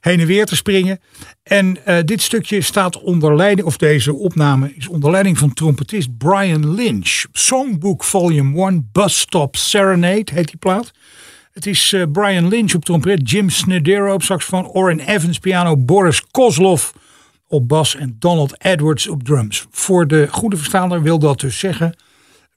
heen 0.00 0.20
en 0.20 0.26
weer 0.26 0.46
te 0.46 0.56
springen. 0.56 1.00
En 1.42 1.78
dit 2.04 2.22
stukje 2.22 2.60
staat 2.60 3.02
onder 3.02 3.36
leiding, 3.36 3.66
of 3.66 3.76
deze 3.76 4.14
opname 4.14 4.74
is 4.76 4.88
onder 4.88 5.10
leiding 5.10 5.38
van 5.38 5.52
trompetist 5.52 6.18
Brian 6.18 6.74
Lynch. 6.74 7.24
Songbook 7.32 8.04
Volume 8.04 8.66
1, 8.66 8.88
Bus 8.92 9.20
Stop 9.20 9.56
Serenade 9.56 10.32
heet 10.32 10.46
die 10.48 10.58
plaat. 10.58 10.90
Het 11.52 11.66
is 11.66 11.94
Brian 12.12 12.48
Lynch 12.48 12.74
op 12.74 12.84
trompet, 12.84 13.30
Jim 13.30 13.50
Snedero 13.50 14.14
op 14.14 14.22
saxofoon, 14.22 14.66
Orrin 14.66 15.00
Evans 15.00 15.38
piano, 15.38 15.76
Boris 15.76 16.22
Kozlov 16.30 16.90
op 17.46 17.68
bas 17.68 17.96
en 17.96 18.16
Donald 18.18 18.64
Edwards 18.64 19.08
op 19.08 19.22
drums. 19.22 19.66
Voor 19.70 20.06
de 20.06 20.26
goede 20.30 20.56
verstaander 20.56 21.02
wil 21.02 21.18
dat 21.18 21.40
dus 21.40 21.58
zeggen 21.58 21.94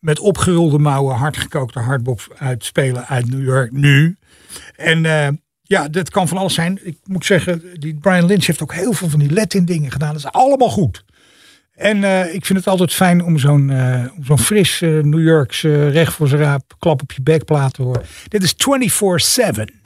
met 0.03 0.19
opgerolde 0.19 0.79
mouwen, 0.79 1.15
hardgekookte 1.15 1.79
hardbox 1.79 2.27
uitspelen 2.37 3.07
uit 3.07 3.29
New 3.29 3.43
York 3.43 3.71
nu. 3.71 4.17
En 4.75 5.05
eh, 5.05 5.27
ja, 5.61 5.87
dat 5.87 6.09
kan 6.09 6.27
van 6.27 6.37
alles 6.37 6.53
zijn. 6.53 6.79
Ik 6.83 6.97
moet 7.03 7.25
zeggen, 7.25 7.63
die 7.73 7.95
Brian 7.95 8.25
Lynch 8.25 8.45
heeft 8.45 8.61
ook 8.61 8.73
heel 8.73 8.93
veel 8.93 9.09
van 9.09 9.19
die 9.19 9.33
Latin 9.33 9.65
dingen 9.65 9.91
gedaan. 9.91 10.13
Dat 10.13 10.17
is 10.17 10.31
allemaal 10.31 10.69
goed. 10.69 11.03
En 11.75 12.03
eh, 12.03 12.33
ik 12.33 12.45
vind 12.45 12.59
het 12.59 12.67
altijd 12.67 12.93
fijn 12.93 13.23
om 13.23 13.37
zo'n 13.37 13.69
eh, 13.69 14.05
om 14.17 14.25
zo'n 14.25 14.39
fris 14.39 14.81
eh, 14.81 14.89
New 14.89 15.23
Yorks 15.23 15.63
eh, 15.63 15.91
recht 15.91 16.13
voor 16.13 16.27
zijn 16.27 16.41
raap 16.41 16.75
klap 16.79 17.01
op 17.01 17.11
je 17.11 17.21
bekplaat 17.21 17.73
te 17.73 17.81
horen. 17.81 18.01
Dit 18.27 18.43
is 18.43 18.53
24-7. 18.53 19.82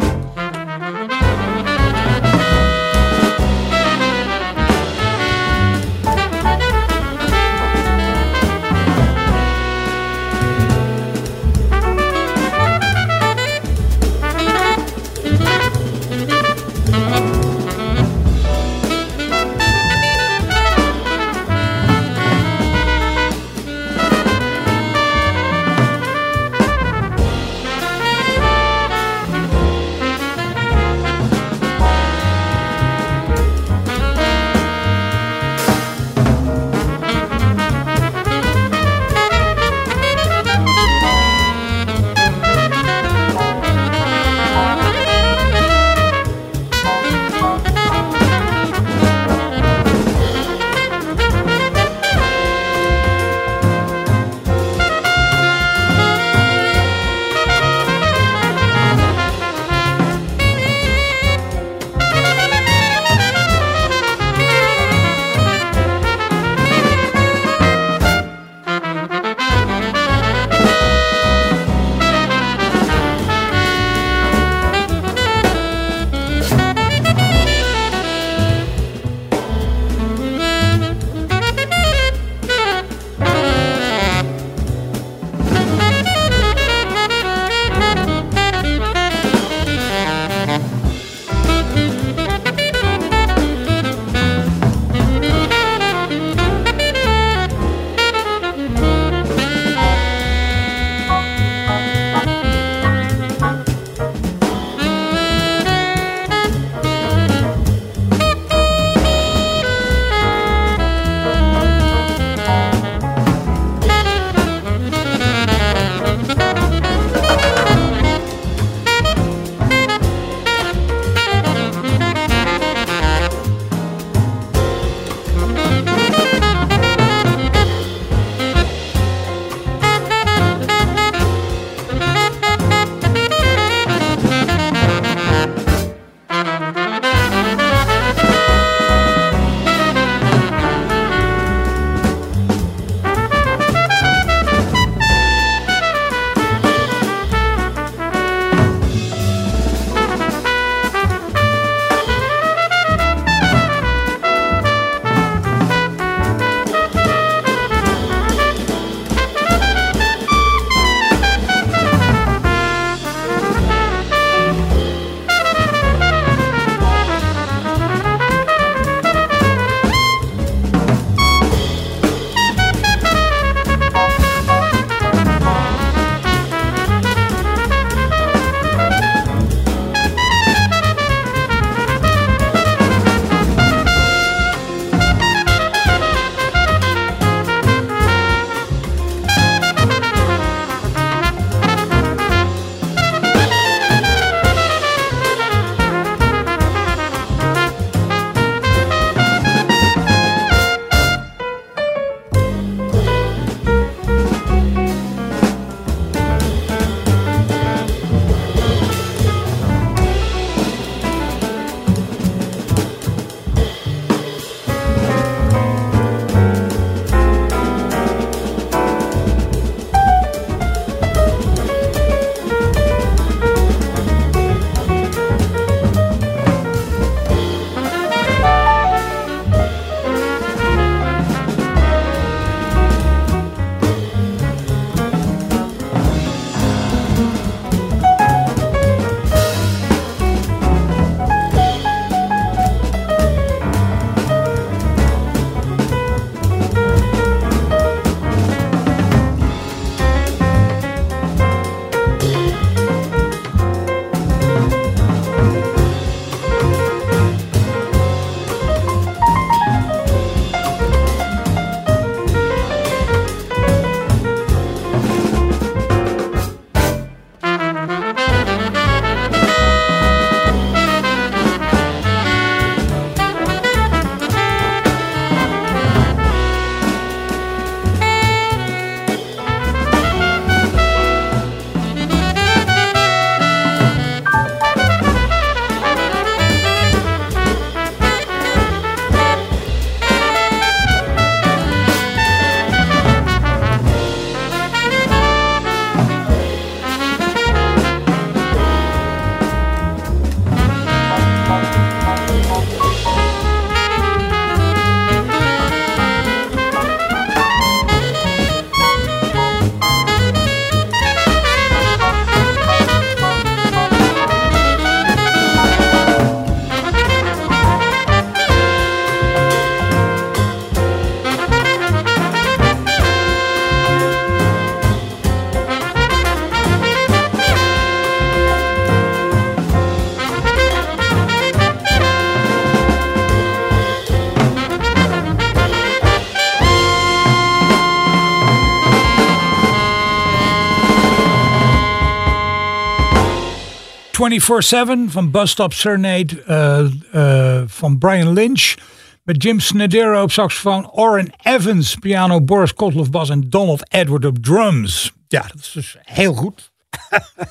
24-7 344.41 345.11
van 345.11 345.31
Bus 345.31 345.51
Stop 345.51 345.73
Serenade 345.73 346.43
eh, 346.43 346.85
eh, 347.11 347.63
van 347.67 347.97
Brian 347.97 348.33
Lynch. 348.33 348.75
Met 349.23 349.43
Jim 349.43 349.59
Snedero 349.59 350.21
op 350.21 350.31
saxofoon, 350.31 350.91
Oren 350.91 351.29
Evans 351.43 351.95
piano, 351.95 352.41
Boris 352.41 352.73
Kotloff 352.73 353.09
bas 353.09 353.29
en 353.29 353.49
Donald 353.49 353.93
Edward 353.93 354.25
op 354.25 354.37
drums. 354.37 355.11
Ja, 355.27 355.41
dat 355.41 355.59
is 355.59 355.71
dus 355.71 355.97
heel 356.01 356.33
goed. 356.33 356.71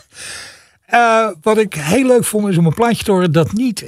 Eh, 0.86 1.28
wat 1.40 1.58
ik 1.58 1.74
heel 1.74 2.06
leuk 2.06 2.24
vond 2.24 2.48
is 2.48 2.56
om 2.56 2.66
een 2.66 2.74
plaatje 2.74 3.04
te 3.04 3.10
horen 3.10 3.32
dat 3.32 3.52
niet... 3.52 3.84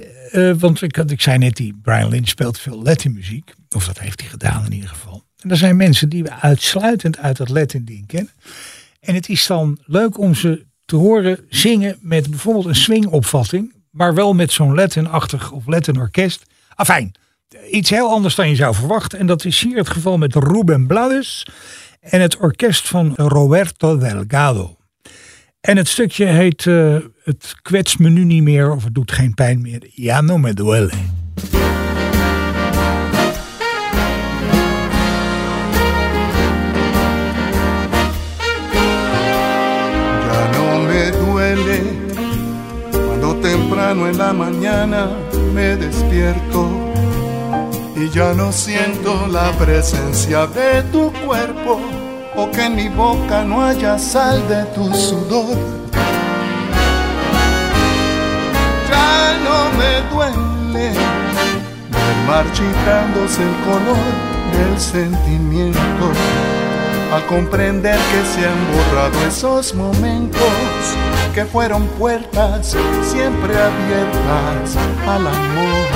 want 0.58 0.82
ik, 0.82 0.96
ik 0.96 1.20
zei 1.20 1.38
net, 1.38 1.56
die 1.56 1.78
Brian 1.82 2.08
Lynch 2.08 2.28
speelt 2.28 2.58
veel 2.58 2.82
Latin 2.82 3.12
muziek. 3.12 3.52
Of 3.76 3.86
dat 3.86 3.98
heeft 3.98 4.20
hij 4.20 4.30
gedaan 4.30 4.64
in 4.64 4.72
ieder 4.72 4.88
geval. 4.88 5.22
En 5.40 5.50
er 5.50 5.56
zijn 5.56 5.76
mensen 5.76 6.08
die 6.08 6.22
we 6.22 6.32
uitsluitend 6.32 7.18
uit 7.18 7.36
dat 7.36 7.48
Latin 7.48 7.84
ding 7.84 8.06
kennen. 8.06 8.32
En 9.00 9.14
het 9.14 9.28
is 9.28 9.46
dan 9.46 9.78
leuk 9.84 10.18
om 10.18 10.34
ze 10.34 10.66
te 10.88 10.96
horen 10.96 11.38
zingen 11.48 11.96
met 12.00 12.30
bijvoorbeeld 12.30 12.66
een 12.66 12.74
swingopvatting. 12.74 13.72
Maar 13.90 14.14
wel 14.14 14.34
met 14.34 14.52
zo'n 14.52 14.74
Latin-achtig 14.74 15.50
of 15.50 15.66
Latin-orkest. 15.66 16.46
Afijn, 16.74 17.12
iets 17.70 17.90
heel 17.90 18.10
anders 18.10 18.34
dan 18.34 18.48
je 18.48 18.54
zou 18.54 18.74
verwachten. 18.74 19.18
En 19.18 19.26
dat 19.26 19.44
is 19.44 19.62
hier 19.62 19.76
het 19.76 19.88
geval 19.88 20.18
met 20.18 20.34
Ruben 20.34 20.86
Blades 20.86 21.46
en 22.00 22.20
het 22.20 22.36
orkest 22.36 22.88
van 22.88 23.12
Roberto 23.16 23.98
Delgado. 23.98 24.76
En 25.60 25.76
het 25.76 25.88
stukje 25.88 26.24
heet 26.24 26.66
eh, 26.66 26.96
Het 27.24 27.54
kwetst 27.62 27.98
me 27.98 28.08
nu 28.08 28.24
niet 28.24 28.42
meer 28.42 28.72
of 28.72 28.84
het 28.84 28.94
doet 28.94 29.12
geen 29.12 29.34
pijn 29.34 29.60
meer. 29.60 29.90
Ja, 29.94 30.20
no 30.20 30.38
me 30.38 30.54
duele. 30.54 30.92
Temprano 43.88 44.08
en 44.08 44.18
la 44.18 44.32
mañana 44.34 45.08
me 45.54 45.76
despierto 45.76 46.68
y 47.96 48.10
ya 48.10 48.34
no 48.34 48.52
siento 48.52 49.26
la 49.28 49.50
presencia 49.52 50.46
de 50.46 50.82
tu 50.92 51.10
cuerpo 51.26 51.80
o 52.36 52.50
que 52.50 52.66
en 52.66 52.76
mi 52.76 52.88
boca 52.88 53.44
no 53.44 53.64
haya 53.64 53.98
sal 53.98 54.46
de 54.46 54.64
tu 54.74 54.92
sudor. 54.94 55.56
Ya 58.90 59.38
no 59.46 59.58
me 59.78 59.92
duele 60.12 60.90
ver 60.90 60.96
marchitándose 62.26 63.42
el 63.42 63.54
color 63.64 64.12
del 64.52 64.78
sentimiento 64.78 66.12
al 67.12 67.24
comprender 67.26 67.96
que 67.96 68.24
se 68.34 68.46
han 68.46 68.58
borrado 68.72 69.26
esos 69.26 69.74
momentos 69.74 70.42
que 71.34 71.44
fueron 71.44 71.86
puertas 71.98 72.76
siempre 73.02 73.54
abiertas 73.54 74.76
al 75.06 75.26
amor. 75.26 75.86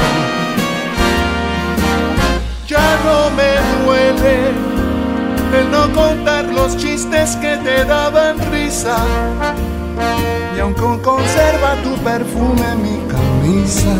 Ya 2.67 2.99
no 3.05 3.31
me 3.31 3.85
duele 3.85 4.51
el 5.59 5.71
no 5.71 5.93
contar 5.93 6.47
los 6.47 6.77
chistes 6.77 7.37
que 7.37 7.57
te 7.59 7.85
daban 7.85 8.39
risa 8.51 8.97
y 10.57 10.61
aunque 10.61 10.81
conserva 11.03 11.75
tu 11.83 11.95
perfume 12.03 12.75
mi 12.77 12.99
camisa, 13.09 13.95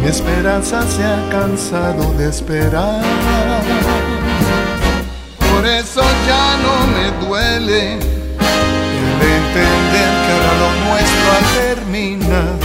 mi 0.00 0.08
esperanza 0.08 0.82
se 0.82 1.04
ha 1.04 1.28
cansado 1.30 2.12
de 2.14 2.28
esperar. 2.28 3.02
Por 5.56 5.66
eso 5.66 6.02
ya 6.26 6.58
no 6.58 6.86
me 6.88 7.26
duele 7.26 7.94
el 7.94 9.20
entender 9.36 10.10
que 10.22 10.32
ahora 10.32 10.52
lo 10.62 10.70
nuestro 10.84 11.26
ha 11.32 11.42
terminado. 11.64 12.58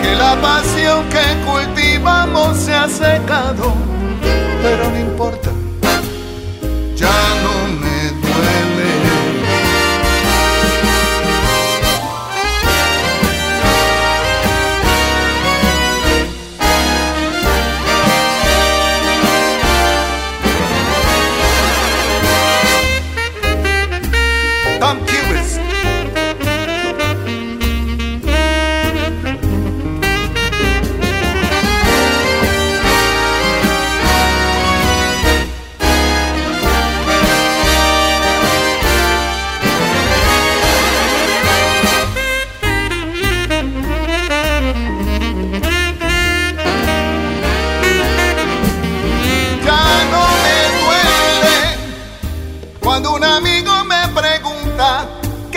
Que 0.00 0.14
la 0.14 0.40
pasión 0.40 1.04
que 1.08 1.26
cultivamos 1.44 2.56
se 2.58 2.72
ha 2.72 2.88
secado. 2.88 3.74
Pero 4.62 4.88
no 4.88 4.98
importa, 5.00 5.50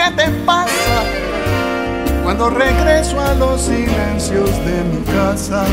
qué 0.02 0.12
te 0.16 0.30
pasa. 0.46 1.04
Cuando 2.24 2.50
regreso 2.50 3.20
a 3.20 3.34
los 3.36 3.62
silencios 3.62 4.50
de 4.66 4.84
mi 4.84 5.02
casa 5.04 5.66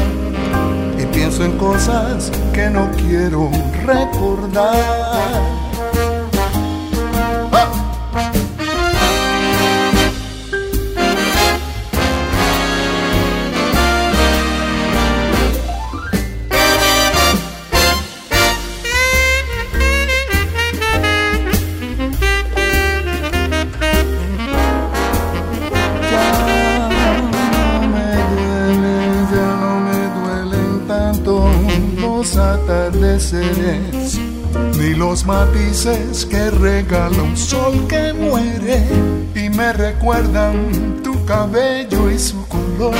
y 0.98 1.04
pienso 1.06 1.44
en 1.44 1.56
cosas 1.58 2.30
que 2.52 2.68
no 2.70 2.90
quiero 2.96 3.50
recordar. 3.86 5.67
Matices 35.28 36.24
que 36.24 36.50
regala 36.50 37.22
un 37.22 37.36
sol 37.36 37.86
que 37.86 38.14
muere 38.14 38.82
y 39.34 39.50
me 39.50 39.74
recuerdan 39.74 41.02
tu 41.04 41.22
cabello 41.26 42.10
y 42.10 42.18
su 42.18 42.48
color. 42.48 42.94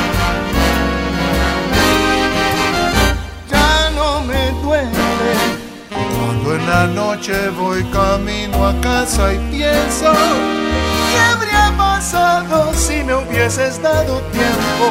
Ya 3.51 3.91
no 3.97 4.21
me 4.31 4.51
duele 4.63 5.33
cuando 5.91 6.55
en 6.57 6.67
la 6.69 6.87
noche 6.89 7.49
voy 7.59 7.83
camino 7.85 8.67
a 8.67 8.79
casa 8.83 9.33
y 9.33 9.39
pienso 9.51 10.13
¿Qué 11.11 11.19
habría 11.33 11.75
pasado 11.79 12.75
si 12.75 13.03
me 13.05 13.15
hubieses 13.15 13.81
dado 13.81 14.21
tiempo 14.39 14.85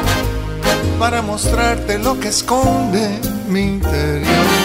para 0.98 1.22
mostrarte 1.22 1.98
lo 1.98 2.18
que 2.18 2.28
esconde 2.30 3.20
mi 3.48 3.60
interior? 3.60 4.57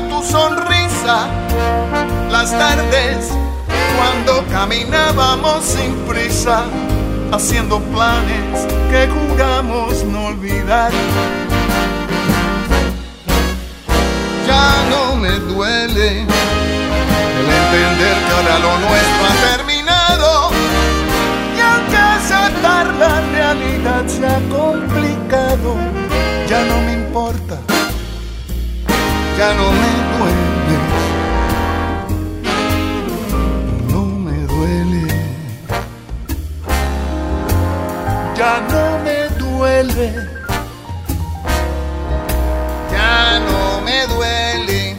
Tu 0.00 0.22
sonrisa 0.22 1.28
las 2.30 2.50
tardes 2.50 3.30
cuando 3.96 4.44
caminábamos 4.50 5.64
sin 5.64 5.94
prisa 6.08 6.64
haciendo 7.32 7.80
planes 7.80 8.66
que 8.90 9.08
juramos 9.08 10.04
no 10.04 10.26
olvidar. 10.26 10.90
Ya 14.46 14.84
no 14.90 15.16
me 15.16 15.30
duele 15.30 16.22
el 16.22 17.48
entender 17.60 18.16
que 18.26 18.32
ahora 18.34 18.58
lo 18.58 18.78
nuestro 18.78 19.26
ha 19.28 19.56
terminado 19.56 20.50
y 21.56 21.60
aunque 21.60 21.96
aceptar 21.96 22.86
la 22.94 23.20
realidad 23.32 24.04
se 24.06 24.26
ha 24.26 24.40
complicado, 24.48 25.76
ya 26.48 26.64
no 26.64 26.80
me 26.82 26.92
importa, 26.94 27.58
ya 29.38 29.52
no 29.54 29.66
me 29.80 29.90
dueles, 30.12 30.84
no 33.90 34.02
me 34.24 34.36
duele, 34.46 35.06
ya 38.38 38.52
no 38.70 38.82
me 39.04 39.16
duele, 39.38 40.08
ya 42.92 43.40
no 43.46 43.80
me 43.86 44.06
duele, 44.06 44.96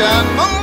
ya 0.00 0.22
no. 0.36 0.55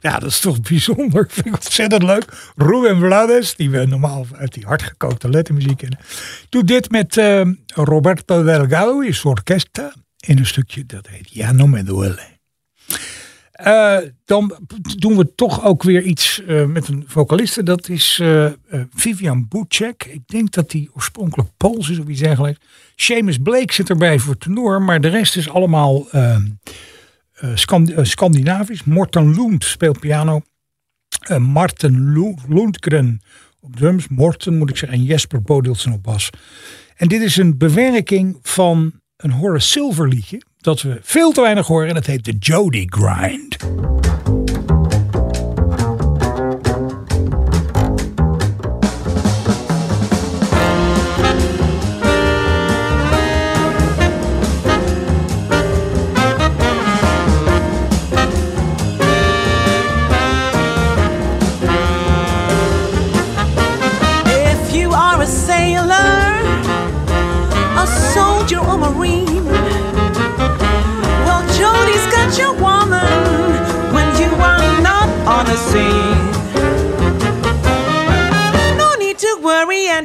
Ja, 0.00 0.18
dat 0.18 0.30
is 0.30 0.40
toch 0.40 0.60
bijzonder. 0.60 1.26
Vind 1.30 1.46
ik 1.46 1.54
ontzettend 1.54 2.02
leuk. 2.02 2.52
Ruben 2.56 2.98
Blades, 2.98 3.56
die 3.56 3.70
we 3.70 3.86
normaal 3.86 4.26
uit 4.36 4.54
die 4.54 4.66
hardgekookte 4.66 5.28
lettermuziek 5.28 5.76
kennen. 5.76 5.98
Doet 6.48 6.68
dit 6.68 6.90
met 6.90 7.16
eh, 7.16 7.46
Roberto 7.66 8.44
Delgado, 8.44 9.00
is 9.00 9.24
orkesta. 9.24 9.92
In 10.20 10.38
een 10.38 10.46
stukje 10.46 10.86
dat 10.86 11.06
heet 11.06 11.34
Ja 11.34 11.52
no 11.52 11.66
me 11.66 11.82
duele. 11.82 12.38
Eh, 13.52 13.98
dan 14.24 14.58
doen 14.96 15.16
we 15.16 15.34
toch 15.34 15.64
ook 15.64 15.82
weer 15.82 16.02
iets 16.02 16.44
eh, 16.44 16.64
met 16.64 16.88
een 16.88 17.04
vocaliste. 17.06 17.62
Dat 17.62 17.88
is 17.88 18.18
eh, 18.20 18.46
eh, 18.46 18.52
Vivian 18.94 19.46
Bucek. 19.48 20.04
Ik 20.04 20.28
denk 20.28 20.50
dat 20.52 20.70
die 20.70 20.90
oorspronkelijk 20.94 21.48
Pools 21.56 21.90
is 21.90 21.98
of 21.98 22.06
iets 22.08 22.20
dergelijks. 22.20 22.66
Seamus 22.96 23.38
Blake 23.38 23.72
zit 23.72 23.90
erbij 23.90 24.18
voor 24.18 24.38
tenor. 24.38 24.82
Maar 24.82 25.00
de 25.00 25.08
rest 25.08 25.36
is 25.36 25.48
allemaal 25.48 26.10
eh, 26.10 26.34
eh, 26.34 26.40
Scand- 27.54 27.92
eh, 27.92 28.04
Scandinavisch. 28.04 28.84
Morten 28.84 29.34
Lund 29.34 29.64
speelt 29.64 30.00
piano. 30.00 30.42
Eh, 31.20 31.36
Marten 31.36 32.12
Lundgren 32.48 33.20
op 33.60 33.76
drums. 33.76 34.08
Morten 34.08 34.58
moet 34.58 34.70
ik 34.70 34.76
zeggen. 34.76 34.98
En 34.98 35.04
Jesper 35.04 35.42
Bodilsen 35.42 35.92
op 35.92 36.02
bas. 36.02 36.30
En 36.96 37.08
dit 37.08 37.22
is 37.22 37.36
een 37.36 37.58
bewerking 37.58 38.38
van 38.42 38.92
een 39.16 39.30
Horace 39.30 39.68
Silver 39.68 40.08
liedje. 40.08 40.42
Dat 40.60 40.82
we 40.82 40.98
veel 41.02 41.32
te 41.32 41.40
weinig 41.40 41.66
horen. 41.66 41.88
En 41.88 41.94
dat 41.94 42.06
heet 42.06 42.24
de 42.24 42.36
Jody 42.38 42.86
Grind. 42.88 43.56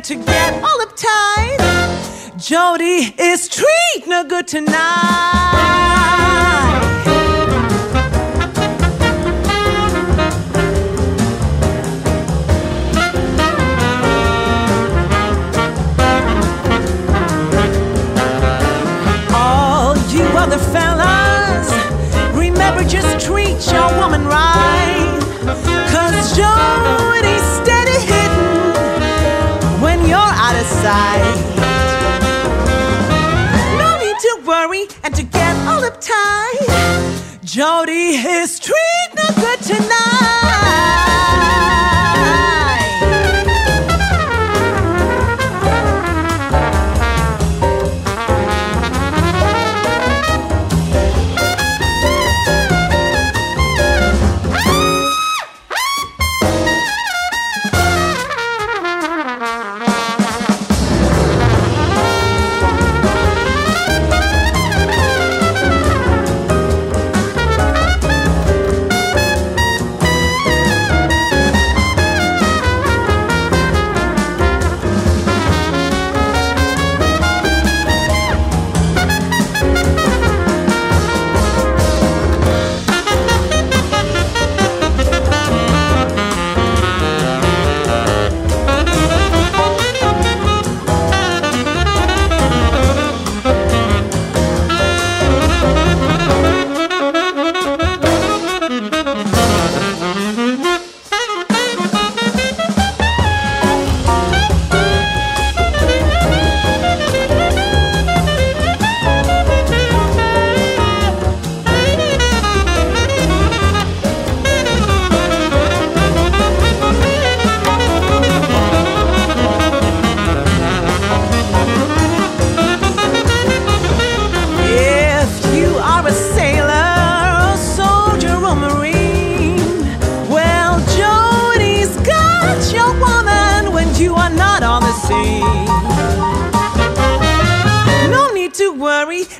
To 0.06 0.14
get 0.14 0.64
all 0.64 0.86
uptight. 0.86 2.38
Jody 2.38 3.12
is 3.18 3.50
treating 3.50 4.12
her 4.12 4.24
good 4.24 4.48
tonight. 4.48 5.95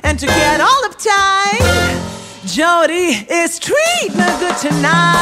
And 0.02 0.18
to 0.18 0.26
get 0.26 0.60
all 0.60 0.82
uptight. 0.88 1.96
Jody 2.46 3.26
is 3.28 3.58
treating 3.58 4.18
her 4.18 4.38
good 4.38 4.56
tonight. 4.58 5.16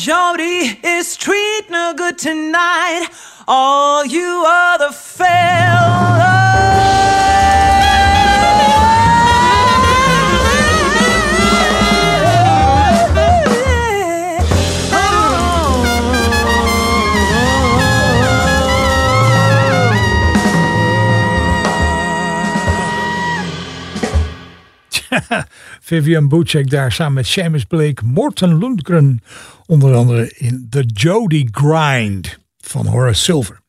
Jody 0.00 0.80
is 0.82 1.14
treating 1.14 1.74
her 1.74 1.92
good 1.92 2.16
tonight. 2.16 3.08
All 3.46 4.06
you 4.06 4.44
other 4.46 4.92
fellas. 4.92 6.30
Vivian 25.90 26.28
Bucek 26.28 26.70
daar 26.70 26.92
samen 26.92 27.12
met 27.12 27.26
Seamus 27.26 27.64
Blake, 27.64 28.04
Morten 28.04 28.58
Lundgren. 28.58 29.22
Onder 29.66 29.94
andere 29.94 30.32
in 30.36 30.66
The 30.70 30.82
Jody 30.86 31.48
Grind 31.50 32.38
van 32.58 32.86
Horace 32.86 33.22
Silver. 33.22 33.60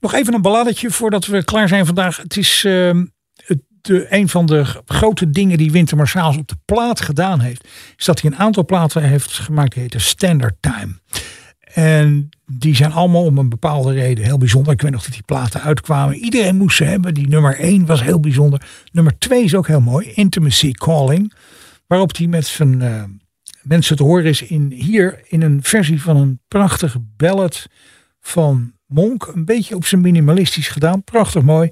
Nog 0.00 0.14
even 0.14 0.34
een 0.34 0.42
balladetje 0.42 0.90
voordat 0.90 1.26
we 1.26 1.44
klaar 1.44 1.68
zijn 1.68 1.86
vandaag. 1.86 2.16
Het 2.16 2.36
is 2.36 2.64
ehm, 2.64 3.04
het, 3.44 3.58
de, 3.80 4.06
een 4.08 4.28
van 4.28 4.46
de 4.46 4.64
grote 4.86 5.30
dingen 5.30 5.58
die 5.58 5.70
Winter 5.70 5.96
Marsaals 5.96 6.36
op 6.36 6.48
de 6.48 6.56
plaat 6.64 7.00
gedaan 7.00 7.40
heeft. 7.40 7.68
Is 7.96 8.04
dat 8.04 8.20
hij 8.20 8.30
een 8.30 8.38
aantal 8.38 8.64
platen 8.64 9.02
heeft 9.02 9.32
gemaakt 9.32 9.72
die 9.72 9.82
heten 9.82 10.00
Standard 10.00 10.54
Time. 10.60 10.98
En 11.74 12.28
die 12.46 12.76
zijn 12.76 12.92
allemaal 12.92 13.24
om 13.24 13.38
een 13.38 13.48
bepaalde 13.48 13.92
reden 13.92 14.24
heel 14.24 14.38
bijzonder. 14.38 14.72
Ik 14.72 14.82
weet 14.82 14.90
nog 14.90 15.02
dat 15.02 15.12
die 15.12 15.22
platen 15.22 15.62
uitkwamen. 15.62 16.16
Iedereen 16.16 16.56
moest 16.56 16.76
ze 16.76 16.84
hebben. 16.84 17.14
Die 17.14 17.28
nummer 17.28 17.58
1 17.58 17.86
was 17.86 18.02
heel 18.02 18.20
bijzonder. 18.20 18.66
Nummer 18.92 19.18
2 19.18 19.44
is 19.44 19.54
ook 19.54 19.66
heel 19.66 19.80
mooi. 19.80 20.12
Intimacy 20.12 20.72
Calling. 20.72 21.32
Waarop 21.86 22.16
hij 22.16 22.26
met 22.26 22.46
zijn 22.46 22.82
eh, 22.82 23.02
mensen 23.62 23.96
te 23.96 24.02
horen 24.02 24.24
is 24.24 24.42
in, 24.42 24.72
hier 24.72 25.20
in 25.28 25.42
een 25.42 25.62
versie 25.62 26.02
van 26.02 26.16
een 26.16 26.40
prachtige 26.48 27.00
ballad 27.16 27.66
van 28.20 28.72
Monk. 28.86 29.30
Een 29.34 29.44
beetje 29.44 29.74
op 29.74 29.84
zijn 29.84 30.00
minimalistisch 30.00 30.68
gedaan. 30.68 31.04
Prachtig 31.04 31.42
mooi. 31.42 31.68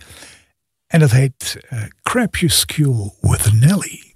En 0.87 1.01
dat 1.01 1.11
heet 1.11 1.59
uh, 1.73 1.83
Crepuscule 2.03 3.13
with 3.21 3.53
Nelly. 3.53 4.15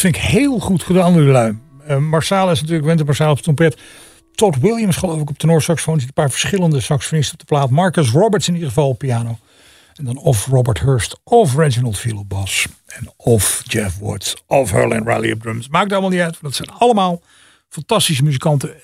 Vind 0.00 0.16
ik 0.16 0.22
heel 0.22 0.58
goed 0.58 0.82
gedaan, 0.82 1.30
lui. 1.30 1.58
Uh, 1.88 1.96
Marsaal 1.96 2.50
is 2.50 2.60
natuurlijk, 2.60 2.86
Wente 2.86 3.04
Marsaal 3.04 3.30
op 3.30 3.40
trompet. 3.40 3.80
Todd 4.34 4.58
Williams 4.60 4.96
geloof 4.96 5.20
ik 5.20 5.30
op 5.30 5.38
tenorsaxofoon. 5.38 6.00
Een 6.00 6.12
paar 6.12 6.30
verschillende 6.30 6.80
saxofonisten 6.80 7.32
op 7.32 7.40
de 7.40 7.46
plaat. 7.46 7.70
Marcus 7.70 8.10
Roberts 8.10 8.48
in 8.48 8.54
ieder 8.54 8.68
geval 8.68 8.88
op 8.88 8.98
piano. 8.98 9.38
En 9.94 10.04
dan 10.04 10.16
of 10.16 10.46
Robert 10.46 10.80
Hurst 10.80 11.20
of 11.24 11.56
Reginald 11.56 11.98
Phil 11.98 12.18
op 12.18 12.28
bas. 12.28 12.66
En 12.86 13.12
of 13.16 13.62
Jeff 13.64 13.98
Woods 13.98 14.36
of 14.46 14.70
Herlin 14.70 15.04
Riley 15.04 15.32
op 15.32 15.40
drums. 15.42 15.68
Maakt 15.68 15.92
allemaal 15.92 16.10
niet 16.10 16.20
uit. 16.20 16.40
Want 16.40 16.42
dat 16.42 16.66
zijn 16.66 16.78
allemaal 16.78 17.22
fantastische 17.68 18.22
muzikanten. 18.22 18.80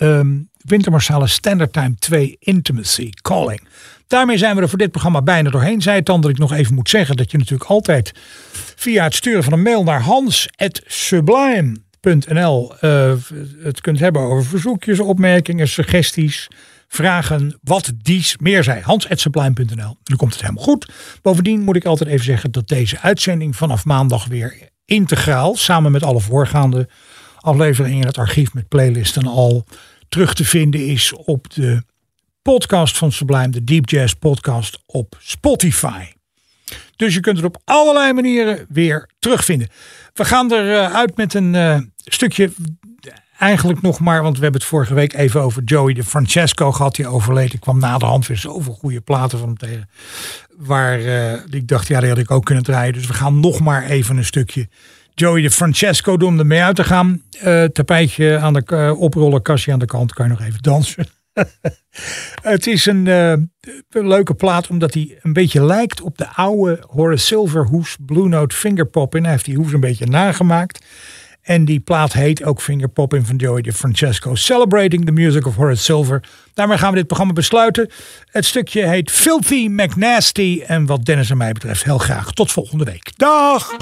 Winter 0.58 0.90
Marsalis 0.90 1.32
Standard 1.32 1.72
Time 1.72 1.94
2 1.98 2.36
Intimacy 2.38 3.10
Calling. 3.22 3.68
Daarmee 4.06 4.38
zijn 4.38 4.56
we 4.56 4.62
er 4.62 4.68
voor 4.68 4.78
dit 4.78 4.90
programma 4.90 5.22
bijna 5.22 5.50
doorheen. 5.50 5.82
Zij 5.82 5.94
het 5.94 6.06
dan 6.06 6.20
dat 6.20 6.30
ik 6.30 6.38
nog 6.38 6.52
even 6.52 6.74
moet 6.74 6.88
zeggen 6.88 7.16
dat 7.16 7.30
je 7.30 7.38
natuurlijk 7.38 7.70
altijd 7.70 8.12
via 8.76 9.04
het 9.04 9.14
sturen 9.14 9.44
van 9.44 9.52
een 9.52 9.62
mail 9.62 9.84
naar 9.84 10.00
hans.sublime.nl 10.00 12.72
uh, 12.80 13.12
het 13.62 13.80
kunt 13.80 13.98
hebben 13.98 14.22
over 14.22 14.44
verzoekjes, 14.44 15.00
opmerkingen, 15.00 15.68
suggesties, 15.68 16.48
vragen, 16.88 17.58
wat 17.62 17.92
dies 18.02 18.36
meer 18.38 18.64
zij. 18.64 18.80
Hans.sublime.nl. 18.80 19.96
Nu 20.04 20.16
komt 20.16 20.32
het 20.32 20.40
helemaal 20.40 20.64
goed. 20.64 20.92
Bovendien 21.22 21.60
moet 21.60 21.76
ik 21.76 21.84
altijd 21.84 22.10
even 22.10 22.24
zeggen 22.24 22.52
dat 22.52 22.68
deze 22.68 23.00
uitzending 23.00 23.56
vanaf 23.56 23.84
maandag 23.84 24.26
weer 24.26 24.68
integraal, 24.84 25.56
samen 25.56 25.92
met 25.92 26.02
alle 26.02 26.20
voorgaande 26.20 26.88
afleveringen 27.36 28.00
in 28.00 28.06
het 28.06 28.18
archief 28.18 28.54
met 28.54 28.68
playlisten 28.68 29.26
al 29.26 29.64
terug 30.08 30.34
te 30.34 30.44
vinden 30.44 30.86
is 30.86 31.14
op 31.14 31.54
de 31.54 31.82
podcast 32.52 32.98
van 32.98 33.12
Sublime, 33.12 33.48
de 33.48 33.64
Deep 33.64 33.88
Jazz 33.88 34.12
podcast 34.12 34.78
op 34.86 35.16
Spotify. 35.20 36.04
Dus 36.96 37.14
je 37.14 37.20
kunt 37.20 37.36
het 37.36 37.46
op 37.46 37.60
allerlei 37.64 38.12
manieren 38.12 38.66
weer 38.68 39.08
terugvinden. 39.18 39.68
We 40.12 40.24
gaan 40.24 40.52
eruit 40.52 40.92
uit 40.92 41.16
met 41.16 41.34
een 41.34 41.54
uh, 41.54 41.78
stukje, 42.04 42.52
eigenlijk 43.38 43.82
nog 43.82 44.00
maar, 44.00 44.22
want 44.22 44.36
we 44.36 44.42
hebben 44.42 44.60
het 44.60 44.70
vorige 44.70 44.94
week 44.94 45.12
even 45.12 45.40
over 45.40 45.62
Joey 45.62 45.94
de 45.94 46.04
Francesco 46.04 46.72
gehad. 46.72 46.94
Die 46.94 47.06
overleed. 47.06 47.52
Ik 47.52 47.60
kwam 47.60 47.78
na 47.78 47.98
de 47.98 48.04
hand 48.04 48.26
weer 48.26 48.36
zoveel 48.36 48.74
goede 48.74 49.00
platen 49.00 49.38
van 49.38 49.48
hem 49.48 49.56
tegen. 49.56 49.88
Waar 50.56 51.00
uh, 51.00 51.32
ik 51.50 51.68
dacht, 51.68 51.88
ja, 51.88 52.00
die 52.00 52.08
had 52.08 52.18
ik 52.18 52.30
ook 52.30 52.44
kunnen 52.44 52.64
draaien. 52.64 52.92
Dus 52.92 53.06
we 53.06 53.14
gaan 53.14 53.40
nog 53.40 53.60
maar 53.60 53.84
even 53.84 54.16
een 54.16 54.24
stukje 54.24 54.68
Joey 55.14 55.42
de 55.42 55.50
Francesco 55.50 56.16
doen 56.16 56.28
om 56.28 56.38
ermee 56.38 56.62
uit 56.62 56.76
te 56.76 56.84
gaan. 56.84 57.22
Eh 57.40 57.64
tapijtje 57.64 58.38
aan 58.38 58.52
de 58.52 58.62
eh, 58.66 59.00
oprollen, 59.00 59.42
kastje 59.42 59.72
aan 59.72 59.78
de 59.78 59.86
kant, 59.86 60.12
kan 60.12 60.26
je 60.26 60.32
nog 60.32 60.42
even 60.42 60.62
dansen. 60.62 61.06
het 62.42 62.66
is 62.66 62.86
een, 62.86 63.06
eh, 63.06 63.30
een 63.90 64.08
leuke 64.08 64.34
plaat 64.34 64.68
omdat 64.68 64.94
hij 64.94 65.18
een 65.22 65.32
beetje 65.32 65.64
lijkt 65.64 66.00
op 66.00 66.18
de 66.18 66.28
oude 66.28 66.82
Horace 66.88 67.24
Silver 67.24 67.66
hoes 67.66 67.96
Blue 68.00 68.28
Note 68.28 68.56
Fingerpop. 68.56 69.14
En 69.14 69.22
hij 69.22 69.30
heeft 69.30 69.44
die 69.44 69.56
hoes 69.56 69.72
een 69.72 69.80
beetje 69.80 70.06
nagemaakt. 70.06 70.84
En 71.44 71.64
die 71.64 71.80
plaat 71.80 72.12
heet 72.12 72.44
ook 72.44 72.60
Fingerpopping 72.60 73.26
van 73.26 73.36
Joey 73.36 73.62
DeFrancesco. 73.62 74.34
Celebrating 74.34 75.04
the 75.04 75.12
music 75.12 75.46
of 75.46 75.54
Horace 75.54 75.82
Silver. 75.82 76.22
Daarmee 76.54 76.78
gaan 76.78 76.90
we 76.90 76.96
dit 76.96 77.06
programma 77.06 77.34
besluiten. 77.34 77.90
Het 78.30 78.44
stukje 78.44 78.86
heet 78.86 79.10
Filthy 79.10 79.66
McNasty. 79.70 80.62
En 80.66 80.86
wat 80.86 81.04
Dennis 81.04 81.30
en 81.30 81.36
mij 81.36 81.52
betreft 81.52 81.84
heel 81.84 81.98
graag. 81.98 82.32
Tot 82.32 82.52
volgende 82.52 82.84
week. 82.84 83.12
Dag! 83.16 83.76